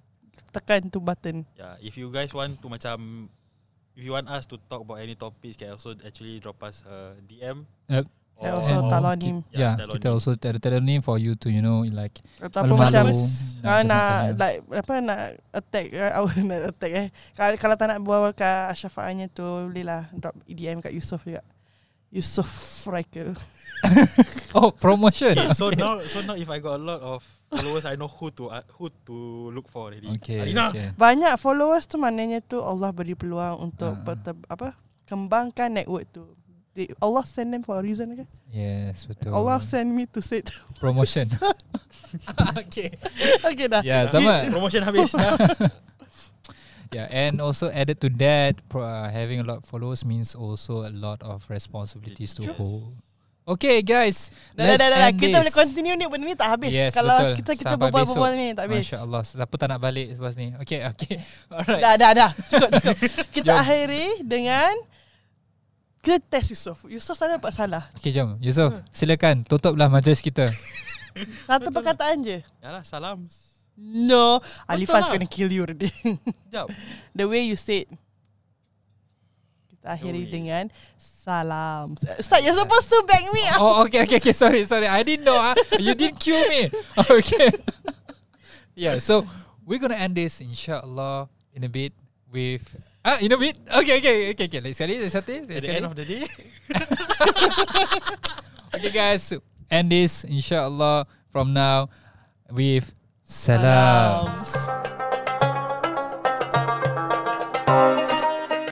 [0.55, 1.43] Tekan tu button.
[1.59, 3.27] Yeah, if you guys want to macam
[3.99, 7.19] if you want us to talk about any topics, can also actually drop us a
[7.27, 7.67] DM.
[7.91, 8.07] Yep.
[8.37, 9.37] And also And telonym.
[9.49, 10.13] Yeah, Yeah, kita telonym.
[10.13, 13.17] also tell telonym for you to you know like Ataupun macam Nak
[13.59, 14.37] Kalau nak tanya.
[14.37, 15.19] like apa nak
[15.51, 17.07] attack eh, awak nak attack eh.
[17.33, 21.41] Kalau kalau tak nak bawa ke Ashrafanya tu boleh lah drop EDM kat Yusof juga.
[22.07, 22.47] Yusof
[22.85, 23.33] Reikel.
[24.57, 25.33] oh promotion.
[25.33, 25.77] Okay, so Okay.
[25.77, 28.63] now so now if I got a lot of followers, I know who to uh,
[28.71, 29.15] who to
[29.49, 30.07] look for already.
[30.15, 30.39] Okay.
[30.41, 30.71] Arina.
[30.71, 30.93] okay.
[30.93, 34.01] Banyak followers tu maknanya tu Allah beri peluang untuk Ah.
[34.03, 36.23] berte- apa kembangkan network tu.
[36.77, 38.29] They, Allah send them for a reason kan?
[38.53, 39.33] Yes, betul.
[39.33, 40.45] Allah send me to say
[40.81, 41.25] promotion.
[42.61, 42.93] okay.
[43.41, 43.81] Okay dah.
[43.81, 44.45] Yeah, sama.
[44.53, 45.09] Promotion habis.
[45.09, 45.33] dah.
[46.93, 50.93] Yeah, and also added to that, uh, having a lot of followers means also a
[50.93, 52.93] lot of responsibilities to hold.
[53.47, 55.07] Okay, guys, Dah, dah, dah, dah.
[55.07, 55.49] end Kita this.
[55.49, 56.67] boleh continue ni benda ni tak habis.
[56.69, 57.35] Yes, Kalau betul.
[57.39, 58.43] kita kita Sampai berbual-berbual besok.
[58.43, 58.83] ni tak habis.
[58.83, 60.47] Masya Allah, siapa tak nak balik selepas ni?
[60.61, 61.15] Okay, okay.
[61.47, 61.79] Alright.
[61.79, 62.31] Dah, dah, dah.
[62.35, 62.95] Cukup, cukup.
[63.31, 63.61] Kita Jom.
[63.63, 64.71] akhiri dengan
[66.07, 66.87] kita test Yusof.
[66.87, 67.83] Yusof sana dapat salah.
[67.99, 68.39] Okay, jom.
[68.39, 70.47] Yusof, silakan tutuplah majlis kita.
[71.49, 72.39] Satu perkataan je.
[72.63, 73.27] Yalah, salam.
[73.75, 74.39] No.
[74.71, 75.19] Alifaz lah.
[75.19, 75.91] gonna kill you already.
[76.47, 76.71] Sekejap.
[77.11, 77.91] The way you said.
[79.67, 80.31] Kita akhiri way.
[80.31, 80.63] dengan
[80.95, 81.99] salam.
[81.99, 83.59] Ustaz, you're supposed to back me up.
[83.59, 84.31] Oh, okay, okay, okay.
[84.31, 84.87] Sorry, sorry.
[84.87, 85.35] I didn't know.
[85.35, 85.59] ah.
[85.75, 86.71] You didn't cue me.
[86.95, 87.51] Okay.
[88.87, 89.27] yeah, so
[89.67, 91.91] we're gonna end this inshallah in a bit
[92.31, 92.63] with
[93.07, 93.55] ah in a bit.
[93.71, 94.59] Okay, okay, okay, okay.
[94.59, 95.47] Let's sekali, let's sekali.
[95.47, 96.27] At the end of the day,
[98.75, 99.31] Okay, guys,
[99.71, 101.87] end this inshallah from now
[102.51, 102.91] with
[103.23, 104.35] salam.
[104.35, 104.96] Salam.